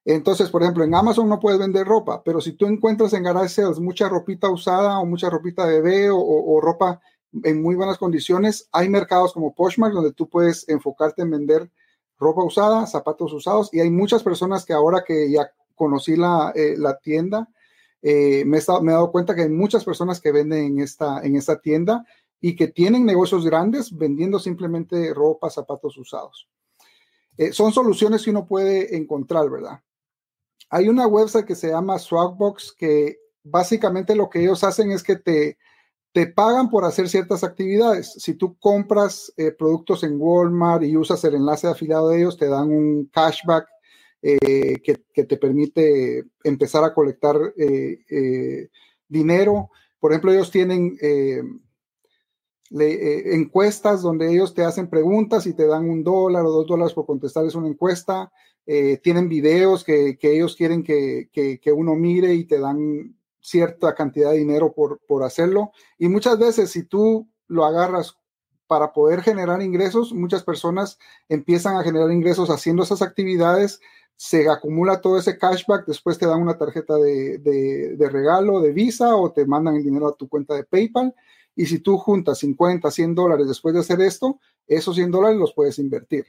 Entonces, 0.05 0.49
por 0.49 0.61
ejemplo, 0.61 0.83
en 0.83 0.93
Amazon 0.93 1.29
no 1.29 1.39
puedes 1.39 1.59
vender 1.59 1.87
ropa, 1.87 2.21
pero 2.23 2.41
si 2.41 2.53
tú 2.53 2.65
encuentras 2.65 3.13
en 3.13 3.23
Garage 3.23 3.49
Sales 3.49 3.79
mucha 3.79 4.09
ropita 4.09 4.49
usada 4.49 4.99
o 4.99 5.05
mucha 5.05 5.29
ropita 5.29 5.65
de 5.65 5.81
bebé 5.81 6.09
o, 6.11 6.59
ropa 6.61 6.99
en 7.43 7.61
muy 7.61 7.75
buenas 7.75 7.97
condiciones, 7.97 8.67
hay 8.71 8.89
mercados 8.89 9.33
como 9.33 9.55
Poshmark 9.55 9.93
donde 9.93 10.11
tú 10.11 10.29
puedes 10.29 10.67
enfocarte 10.67 11.21
en 11.21 11.31
vender 11.31 11.71
ropa 12.19 12.43
usada, 12.43 12.85
zapatos 12.85 13.31
usados 13.33 13.69
y 13.73 13.79
hay 13.79 13.89
muchas 13.89 14.23
personas 14.23 14.65
que 14.65 14.73
ahora 14.73 15.03
que 15.05 15.31
ya 15.31 15.49
conocí 15.73 16.15
la, 16.15 16.51
eh, 16.53 16.75
la 16.77 16.97
tienda, 16.99 17.47
eh, 18.01 18.43
me, 18.45 18.57
he 18.57 18.61
dado 18.61 19.11
cuenta 19.11 19.33
que 19.33 19.43
hay 19.43 19.49
muchas 19.49 19.85
personas 19.85 20.19
que 20.19 20.33
venden 20.33 20.65
en 20.65 20.79
esta, 20.79 21.21
en 21.21 21.37
esta 21.37 21.59
tienda 21.59 22.05
y 22.41 22.57
que 22.57 22.67
tienen 22.67 23.05
negocios 23.05 23.45
grandes 23.45 23.97
vendiendo 23.97 24.37
simplemente 24.37 25.13
ropa, 25.13 25.49
zapatos 25.49 25.97
usados. 25.97 26.49
Eh, 27.37 27.53
son 27.53 27.71
soluciones 27.71 28.23
que 28.23 28.31
uno 28.31 28.45
puede 28.45 28.97
encontrar, 28.97 29.49
¿verdad? 29.49 29.79
Hay 30.73 30.89
una 30.89 31.05
website 31.05 31.45
que 31.45 31.53
se 31.53 31.69
llama 31.69 31.99
Swagbox 31.99 32.73
que 32.75 33.19
básicamente 33.43 34.15
lo 34.15 34.27
que 34.27 34.41
ellos 34.41 34.63
hacen 34.63 34.91
es 34.91 35.03
que 35.03 35.17
te, 35.17 35.59
te 36.13 36.25
pagan 36.25 36.71
por 36.71 36.83
hacer 36.83 37.07
ciertas 37.09 37.43
actividades. 37.43 38.13
Si 38.13 38.33
tú 38.33 38.57
compras 38.57 39.31
eh, 39.37 39.51
productos 39.51 40.03
en 40.03 40.15
Walmart 40.19 40.81
y 40.81 40.97
usas 40.97 41.23
el 41.25 41.35
enlace 41.35 41.67
de 41.67 41.73
afiliado 41.73 42.09
de 42.09 42.17
ellos, 42.17 42.37
te 42.37 42.47
dan 42.47 42.71
un 42.71 43.05
cashback 43.13 43.67
eh, 44.23 44.81
que, 44.81 45.23
te 45.23 45.37
permite 45.37 46.23
empezar 46.43 46.83
a 46.83 46.93
colectar 46.95 47.35
eh, 47.55 47.99
eh, 48.09 48.69
dinero. 49.07 49.69
Por 49.99 50.11
ejemplo, 50.11 50.31
ellos 50.31 50.49
tienen 50.49 50.97
eh, 52.75 53.35
encuestas 53.35 54.01
donde 54.01 54.33
ellos 54.33 54.55
te 54.55 54.63
hacen 54.63 54.89
preguntas 54.89 55.45
y 55.45 55.53
te 55.53 55.67
dan 55.67 55.87
un 55.87 56.03
dólar 56.03 56.43
o 56.43 56.51
dos 56.51 56.65
dólares 56.65 56.93
por 56.95 57.05
contestarles 57.05 57.53
una 57.53 57.67
encuesta. 57.67 58.31
Eh, 58.65 58.97
tienen 59.03 59.27
videos 59.27 59.83
que, 59.83 60.17
ellos 60.21 60.55
quieren 60.55 60.83
que, 60.83 61.59
uno 61.75 61.95
mire 61.95 62.33
y 62.33 62.45
te 62.45 62.59
dan 62.59 63.15
cierta 63.41 63.93
cantidad 63.93 64.31
de 64.31 64.37
dinero 64.37 64.73
por, 64.73 64.99
por 65.07 65.23
hacerlo. 65.23 65.71
Y 65.97 66.07
muchas 66.07 66.39
veces 66.39 66.71
si 66.71 66.83
tú 66.83 67.27
lo 67.47 67.65
agarras 67.65 68.17
para 68.67 68.93
poder 68.93 69.21
generar 69.21 69.61
ingresos, 69.61 70.13
muchas 70.13 70.43
personas 70.43 70.97
empiezan 71.29 71.75
a 71.75 71.83
generar 71.83 72.11
ingresos 72.11 72.49
haciendo 72.49 72.83
esas 72.83 73.01
actividades, 73.01 73.79
se 74.15 74.49
acumula 74.49 75.01
todo 75.01 75.17
ese 75.17 75.37
cashback, 75.37 75.85
después 75.85 76.17
te 76.17 76.25
dan 76.25 76.41
una 76.41 76.57
tarjeta 76.57 76.95
de, 76.95 77.39
de, 77.39 78.09
regalo, 78.09 78.61
de 78.61 78.71
Visa 78.71 79.15
o 79.15 79.31
te 79.31 79.45
mandan 79.45 79.75
el 79.75 79.83
dinero 79.83 80.07
a 80.07 80.15
tu 80.15 80.27
cuenta 80.29 80.55
de 80.55 80.63
PayPal. 80.63 81.13
Y 81.55 81.65
si 81.65 81.79
tú 81.79 81.97
juntas 81.97 82.39
50, 82.39 82.89
100 82.89 83.15
dólares 83.15 83.47
después 83.47 83.73
de 83.73 83.81
hacer 83.81 84.01
esto, 84.01 84.39
esos 84.65 84.95
100 84.95 85.11
dólares 85.11 85.37
los 85.37 85.53
puedes 85.53 85.77
invertir. 85.77 86.25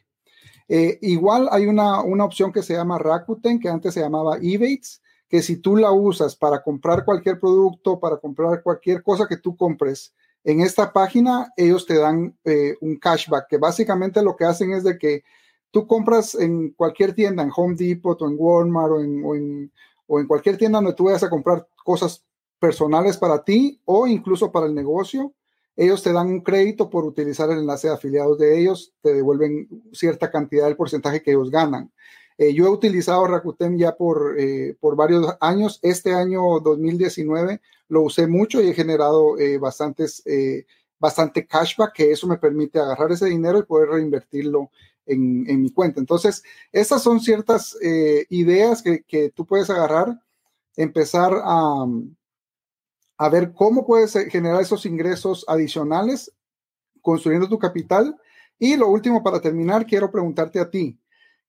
Eh, 0.68 0.98
igual 1.02 1.48
hay 1.50 1.66
una, 1.66 2.00
una, 2.02 2.24
opción 2.24 2.52
que 2.52 2.62
se 2.62 2.74
llama 2.74 2.98
Rakuten, 2.98 3.60
que 3.60 3.68
antes 3.68 3.94
se 3.94 4.00
llamaba 4.00 4.38
Ebates, 4.40 5.02
que 5.28 5.42
si 5.42 5.56
tú 5.56 5.76
la 5.76 5.92
usas 5.92 6.36
para 6.36 6.62
comprar 6.62 7.04
cualquier 7.04 7.38
producto, 7.38 8.00
para 8.00 8.16
comprar 8.16 8.62
cualquier 8.62 9.02
cosa 9.02 9.26
que 9.28 9.36
tú 9.36 9.56
compres, 9.56 10.14
en 10.44 10.60
esta 10.60 10.92
página 10.92 11.52
ellos 11.56 11.86
te 11.86 11.98
dan 11.98 12.36
eh, 12.44 12.76
un 12.80 12.96
cashback, 12.96 13.48
que 13.48 13.56
básicamente 13.56 14.22
lo 14.22 14.36
que 14.36 14.44
hacen 14.44 14.72
es 14.72 14.84
de 14.84 14.98
que 14.98 15.24
tú 15.70 15.86
compras 15.86 16.34
en 16.34 16.70
cualquier 16.70 17.14
tienda, 17.14 17.42
en 17.42 17.50
Home 17.54 17.74
Depot 17.74 18.20
o 18.20 18.28
en 18.28 18.36
Walmart 18.38 18.92
o 18.92 19.00
en, 19.00 19.72
o 20.06 20.20
en, 20.20 20.26
cualquier 20.26 20.58
tienda 20.58 20.78
donde 20.78 20.92
tú 20.92 21.04
vayas 21.04 21.24
a 21.24 21.30
comprar 21.30 21.66
cosas 21.82 22.22
personales 22.58 23.16
para 23.16 23.42
ti 23.42 23.80
o 23.84 24.06
incluso 24.06 24.52
para 24.52 24.66
el 24.66 24.74
negocio, 24.74 25.32
ellos 25.76 26.02
te 26.02 26.12
dan 26.12 26.28
un 26.28 26.40
crédito 26.40 26.88
por 26.88 27.04
utilizar 27.04 27.50
el 27.50 27.58
enlace 27.58 27.88
de 27.88 27.94
afiliados 27.94 28.38
de 28.38 28.60
ellos, 28.60 28.92
te 29.00 29.12
devuelven 29.12 29.68
cierta 29.92 30.30
cantidad 30.30 30.66
del 30.66 30.76
porcentaje 30.76 31.22
que 31.22 31.32
ellos 31.32 31.50
ganan. 31.50 31.90
Eh, 32.36 32.52
yo 32.52 32.66
he 32.66 32.70
utilizado 32.70 33.26
Rakuten 33.26 33.78
ya 33.78 33.96
por, 33.96 34.36
eh, 34.38 34.76
por 34.80 34.96
varios 34.96 35.36
años. 35.40 35.78
Este 35.82 36.12
año 36.12 36.60
2019 36.60 37.60
lo 37.88 38.02
usé 38.02 38.26
mucho 38.26 38.60
y 38.60 38.68
he 38.70 38.74
generado 38.74 39.38
eh, 39.38 39.58
bastantes, 39.58 40.22
bastante 40.98 41.46
cashback, 41.46 41.92
que 41.92 42.12
eso 42.12 42.26
me 42.26 42.38
permite 42.38 42.78
agarrar 42.78 43.12
ese 43.12 43.26
dinero 43.26 43.58
y 43.58 43.64
poder 43.64 43.90
reinvertirlo 43.90 44.70
en, 45.06 45.44
en 45.48 45.62
mi 45.62 45.70
cuenta. 45.70 46.00
Entonces, 46.00 46.42
esas 46.72 47.02
son 47.02 47.20
ciertas 47.20 47.76
ideas 48.30 48.82
que, 48.82 49.02
que, 49.02 49.30
tú 49.30 49.44
puedes 49.46 49.68
agarrar, 49.70 50.20
empezar 50.76 51.32
a, 51.44 51.86
a 53.16 53.28
ver 53.28 53.52
cómo 53.52 53.86
puedes 53.86 54.12
generar 54.30 54.60
esos 54.60 54.86
ingresos 54.86 55.44
adicionales 55.48 56.32
construyendo 57.00 57.48
tu 57.48 57.58
capital. 57.58 58.16
Y 58.58 58.76
lo 58.76 58.88
último, 58.88 59.22
para 59.22 59.40
terminar, 59.40 59.86
quiero 59.86 60.10
preguntarte 60.10 60.58
a 60.58 60.70
ti. 60.70 60.98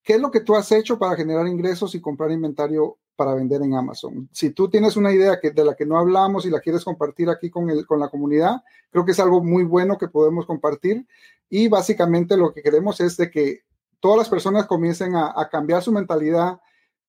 ¿Qué 0.02 0.14
es 0.14 0.20
lo 0.20 0.30
que 0.30 0.40
tú 0.40 0.54
has 0.54 0.70
hecho 0.70 0.98
para 0.98 1.16
generar 1.16 1.48
ingresos 1.48 1.94
y 1.94 2.00
comprar 2.00 2.30
inventario 2.30 2.98
para 3.16 3.34
vender 3.34 3.62
en 3.62 3.74
Amazon? 3.74 4.28
Si 4.32 4.50
tú 4.50 4.68
tienes 4.68 4.96
una 4.96 5.12
idea 5.12 5.40
que, 5.40 5.50
de 5.50 5.64
la 5.64 5.74
que 5.74 5.86
no 5.86 5.98
hablamos 5.98 6.46
y 6.46 6.50
la 6.50 6.60
quieres 6.60 6.84
compartir 6.84 7.28
aquí 7.28 7.50
con, 7.50 7.70
el, 7.70 7.86
con 7.86 7.98
la 7.98 8.08
comunidad, 8.08 8.62
creo 8.90 9.04
que 9.04 9.12
es 9.12 9.20
algo 9.20 9.42
muy 9.42 9.64
bueno 9.64 9.98
que 9.98 10.08
podemos 10.08 10.46
compartir. 10.46 11.06
Y 11.48 11.68
básicamente 11.68 12.36
lo 12.36 12.52
que 12.52 12.62
queremos 12.62 13.00
es 13.00 13.16
de 13.16 13.30
que 13.30 13.62
todas 13.98 14.18
las 14.18 14.28
personas 14.28 14.66
comiencen 14.66 15.16
a, 15.16 15.48
cambiar 15.50 15.82
su 15.82 15.90
mentalidad 15.90 16.60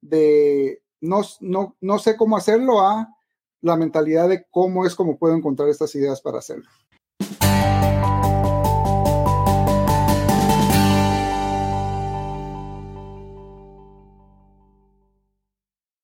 de 0.02 0.82
no, 1.02 1.22
no, 1.42 1.76
no 1.82 2.00
sé 2.00 2.16
cómo 2.16 2.38
hacerlo 2.38 2.82
a 2.82 3.17
la 3.62 3.76
mentalidad 3.76 4.30
de 4.30 4.46
cómo 4.50 4.86
es 4.86 4.96
como 4.96 5.18
puedo 5.18 5.36
encontrar 5.36 5.70
estas 5.70 5.94
ideas 5.96 6.22
para 6.22 6.40
hacerlo. 6.40 6.70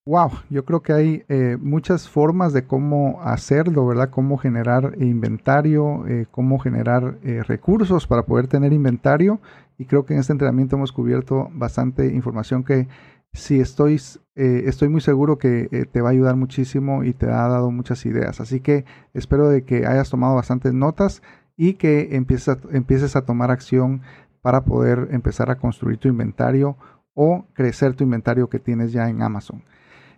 Wow, 0.05 0.31
yo 0.49 0.65
creo 0.65 0.83
que 0.83 0.91
hay 0.91 1.23
eh, 1.29 1.57
muchas 1.61 2.09
formas 2.09 2.51
de 2.51 2.67
cómo 2.67 3.21
hacerlo, 3.23 3.87
¿verdad? 3.87 4.09
Cómo 4.09 4.37
generar 4.37 4.95
inventario, 4.99 6.05
eh, 6.07 6.25
cómo 6.29 6.59
generar 6.59 7.19
eh, 7.23 7.41
recursos 7.41 8.05
para 8.05 8.23
poder 8.23 8.47
tener 8.47 8.73
inventario. 8.73 9.39
Y 9.77 9.85
creo 9.85 10.05
que 10.05 10.13
en 10.13 10.19
este 10.19 10.33
entrenamiento 10.33 10.75
hemos 10.75 10.91
cubierto 10.91 11.49
bastante 11.53 12.07
información 12.07 12.65
que 12.65 12.89
sí 13.33 13.59
estoy, 13.59 13.99
estoy 14.35 14.89
muy 14.89 15.01
seguro 15.01 15.37
que 15.37 15.87
te 15.91 16.01
va 16.01 16.09
a 16.09 16.11
ayudar 16.11 16.35
muchísimo 16.35 17.03
y 17.03 17.13
te 17.13 17.25
ha 17.27 17.47
dado 17.47 17.71
muchas 17.71 18.05
ideas. 18.05 18.39
Así 18.39 18.59
que 18.59 18.85
espero 19.13 19.49
de 19.49 19.63
que 19.63 19.85
hayas 19.85 20.09
tomado 20.09 20.35
bastantes 20.35 20.73
notas 20.73 21.21
y 21.57 21.73
que 21.73 22.15
empieces 22.15 22.57
empieces 22.71 23.15
a 23.15 23.25
tomar 23.25 23.51
acción 23.51 24.01
para 24.41 24.65
poder 24.65 25.07
empezar 25.11 25.49
a 25.49 25.57
construir 25.57 25.97
tu 25.97 26.07
inventario 26.07 26.77
o 27.13 27.45
crecer 27.53 27.95
tu 27.95 28.03
inventario 28.03 28.49
que 28.49 28.59
tienes 28.59 28.91
ya 28.91 29.09
en 29.09 29.21
Amazon. 29.21 29.63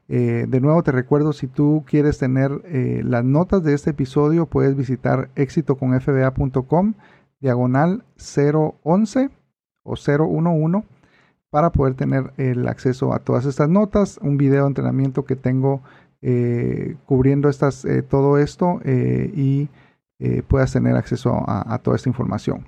Eh, 0.08 0.46
de 0.48 0.62
nuevo 0.62 0.84
te 0.84 0.92
recuerdo, 0.92 1.34
si 1.34 1.48
tú 1.48 1.84
quieres 1.88 2.18
tener 2.18 2.52
eh, 2.66 3.02
las 3.04 3.24
notas 3.24 3.64
de 3.64 3.74
este 3.74 3.92
episodio, 3.92 4.46
puedes 4.46 4.76
visitar 4.76 5.30
éxitoconfba.com, 5.36 6.94
diagonal 7.40 8.04
011 8.18 9.30
o 9.84 9.96
011, 9.96 10.84
para 11.56 11.70
poder 11.70 11.94
tener 11.94 12.34
el 12.36 12.68
acceso 12.68 13.14
a 13.14 13.20
todas 13.20 13.46
estas 13.46 13.70
notas, 13.70 14.20
un 14.22 14.36
video 14.36 14.64
de 14.64 14.68
entrenamiento 14.68 15.24
que 15.24 15.38
tengo 15.38 15.82
eh, 16.22 16.98
cubriendo 17.06 17.48
estas, 17.48 17.88
todo 18.10 18.38
esto 18.38 18.82
y 18.84 19.70
puedas 20.50 20.74
tener 20.74 20.98
acceso 20.98 21.46
a 21.48 21.80
toda 21.80 21.96
esta 21.96 22.10
información. 22.10 22.68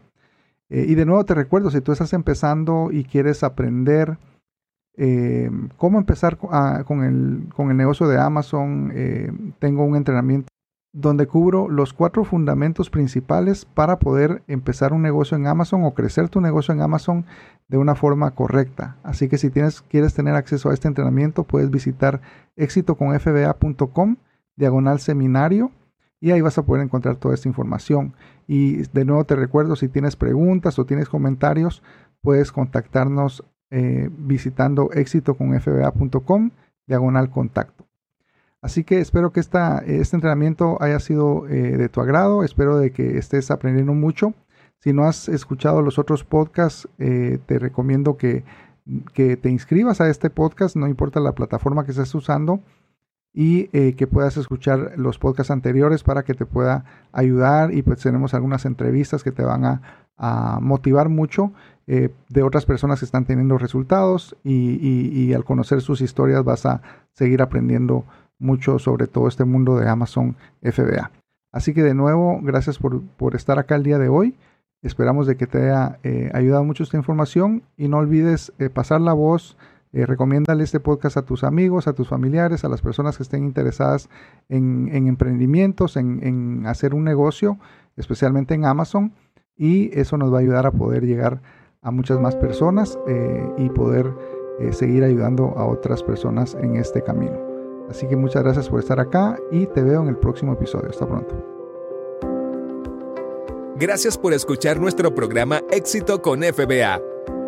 y 0.69 0.95
de 0.95 1.06
nuevo 1.06 1.26
te 1.26 1.34
recuerdo, 1.34 1.69
si 1.69 1.82
tú 1.82 1.91
estás 1.91 2.13
empezando 2.13 2.89
y 2.93 3.04
quieres 3.04 3.43
aprender, 3.43 4.17
eh, 5.00 5.52
cómo 5.78 6.00
empezar 6.00 6.38
con, 6.38 7.04
el, 7.04 7.50
con, 7.54 7.69
el, 7.69 7.78
negocio 7.78 8.08
de 8.08 8.19
Amazon. 8.19 8.91
Eh, 8.95 9.32
tengo 9.60 9.84
un 9.84 9.95
entrenamiento 9.95 10.47
donde 10.99 11.27
cubro 11.27 11.69
los 11.69 11.93
cuatro 11.93 12.23
fundamentos 12.23 12.89
principales 12.89 13.65
para 13.65 13.99
poder 13.99 14.41
empezar 14.47 14.93
un 14.93 15.03
negocio 15.03 15.38
en 15.38 15.45
Amazon 15.45 15.83
o 15.83 15.93
crecer 15.93 16.27
tu 16.27 16.41
negocio 16.41 16.73
en 16.73 16.81
Amazon 16.81 17.25
de 17.67 17.77
una 17.77 17.93
forma 17.93 18.31
correcta. 18.31 18.97
Así 19.03 19.29
que 19.29 19.38
si 19.38 19.51
tienes, 19.51 19.83
quieres 19.83 20.15
tener 20.15 20.33
acceso 20.33 20.71
a 20.71 20.73
este 20.73 20.88
entrenamiento, 20.88 21.43
puedes 21.43 21.69
visitar 21.69 22.21
éxitoconfba.com, 22.55 24.15
diagonal 24.55 24.99
seminario, 24.99 25.71
y 26.19 26.31
ahí 26.31 26.41
vas 26.41 26.57
a 26.57 26.65
poder 26.65 26.83
encontrar 26.83 27.17
toda 27.17 27.36
esta 27.36 27.47
información. 27.47 28.15
Y 28.47 28.77
de 28.91 29.05
nuevo 29.05 29.23
te 29.23 29.36
recuerdo, 29.36 29.75
si 29.75 29.89
tienes 29.89 30.15
preguntas 30.15 30.79
o 30.79 30.86
tienes 30.88 31.10
comentarios, 31.10 31.83
puedes 32.21 32.51
contactarnos 32.51 33.43
eh, 33.69 34.10
visitando 34.17 34.89
éxitoconfba.com 34.91 36.49
diagonal 36.88 37.29
contacto. 37.29 37.87
Así 38.67 38.84
que 38.84 38.99
espero 38.99 39.32
que 39.32 39.39
este 39.39 39.58
entrenamiento 40.17 40.77
haya 40.82 40.99
sido 40.99 41.47
eh, 41.47 41.77
de 41.77 41.88
tu 41.88 42.01
agrado, 42.01 42.43
espero 42.43 42.77
de 42.77 42.91
que 42.91 43.17
estés 43.17 43.49
aprendiendo 43.49 43.93
mucho. 43.93 44.34
Si 44.80 44.91
no 44.91 45.06
has 45.06 45.30
escuchado 45.30 45.82
los 45.82 45.97
otros 45.97 46.25
podcasts, 46.25 46.86
eh, 46.99 47.39
te 47.45 47.60
recomiendo 47.60 48.17
que, 48.17 48.43
que, 49.13 49.38
te 49.38 49.49
inscribas 49.49 50.01
a 50.01 50.10
este 50.10 50.30
podcast, 50.30 50.75
no 50.75 50.89
importa 50.89 51.21
la 51.21 51.32
plataforma 51.32 51.86
que 51.86 51.91
estés 51.91 52.13
usando, 52.13 52.60
y 53.34 53.67
que 53.93 54.08
puedas 54.08 54.36
escuchar 54.36 54.93
los 54.97 55.17
podcasts 55.17 55.51
anteriores 55.51 56.03
para 56.03 56.23
que 56.23 56.34
te 56.34 56.45
pueda 56.45 56.84
ayudar. 57.13 57.73
Y 57.73 57.84
pues 57.84 58.01
tenemos 58.01 58.34
algunas 58.34 58.65
entrevistas 58.65 59.23
que 59.23 59.32
te 59.32 59.43
van 59.43 59.63
a, 59.63 60.08
a 60.17 60.60
motivar 60.60 61.08
mucho 61.08 61.53
eh, 61.86 62.10
de 62.27 62.43
otras 62.43 62.65
personas 62.65 62.99
que 62.99 63.06
están 63.06 63.25
teniendo 63.25 63.58
resultados 63.58 64.36
y, 64.43 65.34
al 65.34 65.45
conocer 65.45 65.82
sus 65.82 66.01
historias 66.01 66.43
vas 66.43 66.65
a 66.65 66.82
seguir 67.13 67.41
aprendiendo 67.41 68.03
mucho 68.39 68.80
sobre 68.80 69.08
todo 69.08 69.28
este 69.28 69.45
mundo 69.45 69.78
de 69.78 69.88
Amazon 69.88 70.36
FBA. 70.62 71.12
Así 71.52 71.73
que 71.73 71.84
de 71.84 71.93
nuevo, 71.93 72.39
gracias 72.41 72.78
por, 72.78 73.36
estar 73.36 73.60
acá 73.60 73.76
el 73.76 73.84
día 73.84 73.97
de 73.97 74.10
hoy. 74.10 74.36
Esperamos 74.82 75.28
de 75.28 75.38
que 75.38 75.47
te 75.47 75.58
haya 75.63 76.00
eh, 76.04 76.30
ayudado 76.34 76.63
mucho 76.63 76.84
esta 76.84 76.97
información 76.97 77.63
y 77.78 77.88
no 77.88 77.97
olvides 77.97 78.54
eh, 78.60 78.69
pasar 78.69 79.02
la 79.02 79.13
voz. 79.13 79.58
recomiéndale 79.91 80.63
este 80.63 80.80
podcast 80.80 81.17
a 81.17 81.23
tus 81.23 81.43
amigos, 81.43 81.88
a 81.88 81.93
tus 81.93 82.10
familiares, 82.10 82.63
a 82.63 82.69
las 82.69 82.82
personas 82.82 83.17
que 83.17 83.23
estén 83.23 83.43
interesadas 83.43 84.10
en, 84.50 85.08
emprendimientos, 85.08 85.97
en, 85.97 86.19
en 86.21 86.67
hacer 86.67 86.93
un 86.93 87.04
negocio, 87.04 87.58
especialmente 87.95 88.54
en 88.54 88.65
Amazon. 88.65 89.13
Y 89.56 89.97
eso 89.97 90.17
nos 90.17 90.32
va 90.32 90.38
a 90.38 90.41
ayudar 90.41 90.67
a 90.67 90.71
poder 90.71 91.04
llegar 91.06 91.41
a 91.82 91.91
muchas 91.91 92.19
más 92.19 92.36
personas 92.36 93.00
eh, 93.08 93.50
y 93.58 93.69
poder 93.69 94.13
eh, 94.60 94.73
seguir 94.73 95.04
ayudando 95.04 95.54
a 95.58 95.65
otras 95.65 96.04
personas 96.04 96.56
en 96.56 96.76
este 96.76 97.02
camino. 97.02 97.46
Así 97.89 98.08
que 98.08 98.15
muchas 98.15 98.43
gracias 98.43 98.69
por 98.69 98.80
estar 98.80 99.00
acá 99.00 99.39
y 99.52 99.65
te 99.67 99.82
veo 99.82 100.02
en 100.02 100.10
el 100.10 100.17
próximo 100.17 100.54
episodio. 100.54 100.89
Hasta 100.89 101.08
pronto. 101.08 101.36
Gracias 103.80 104.17
por 104.17 104.34
escuchar 104.34 104.80
nuestro 104.80 105.13
programa 105.13 105.62
Éxito 105.69 106.21
con 106.21 106.41
FBA. 106.41 107.00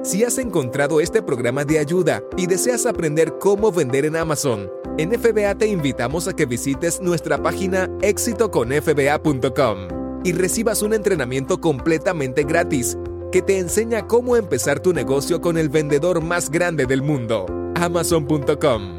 Si 0.03 0.23
has 0.23 0.37
encontrado 0.37 1.01
este 1.01 1.21
programa 1.21 1.65
de 1.65 1.79
ayuda 1.79 2.23
y 2.37 2.45
deseas 2.45 2.85
aprender 2.85 3.37
cómo 3.39 3.71
vender 3.71 4.05
en 4.05 4.15
Amazon, 4.15 4.71
en 4.97 5.11
FBA 5.11 5.55
te 5.55 5.67
invitamos 5.67 6.27
a 6.27 6.33
que 6.33 6.45
visites 6.45 7.01
nuestra 7.01 7.41
página 7.41 7.89
éxitoconfba.com 8.01 9.77
y 10.23 10.33
recibas 10.33 10.81
un 10.81 10.93
entrenamiento 10.93 11.59
completamente 11.59 12.43
gratis 12.43 12.97
que 13.31 13.41
te 13.41 13.57
enseña 13.57 14.07
cómo 14.07 14.35
empezar 14.35 14.79
tu 14.79 14.93
negocio 14.93 15.41
con 15.41 15.57
el 15.57 15.69
vendedor 15.69 16.21
más 16.23 16.49
grande 16.49 16.85
del 16.85 17.01
mundo, 17.01 17.45
amazon.com. 17.75 18.98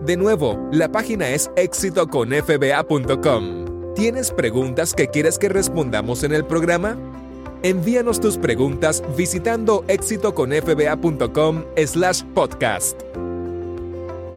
De 0.00 0.16
nuevo, 0.16 0.68
la 0.72 0.90
página 0.90 1.28
es 1.30 1.50
éxitoconfba.com. 1.56 3.94
¿Tienes 3.94 4.30
preguntas 4.30 4.94
que 4.94 5.08
quieres 5.08 5.38
que 5.38 5.50
respondamos 5.50 6.24
en 6.24 6.32
el 6.32 6.46
programa? 6.46 6.96
Envíanos 7.62 8.18
tus 8.20 8.38
preguntas 8.38 9.02
visitando 9.16 9.84
éxitoconfba.com 9.88 11.64
slash 11.86 12.22
podcast. 12.34 12.98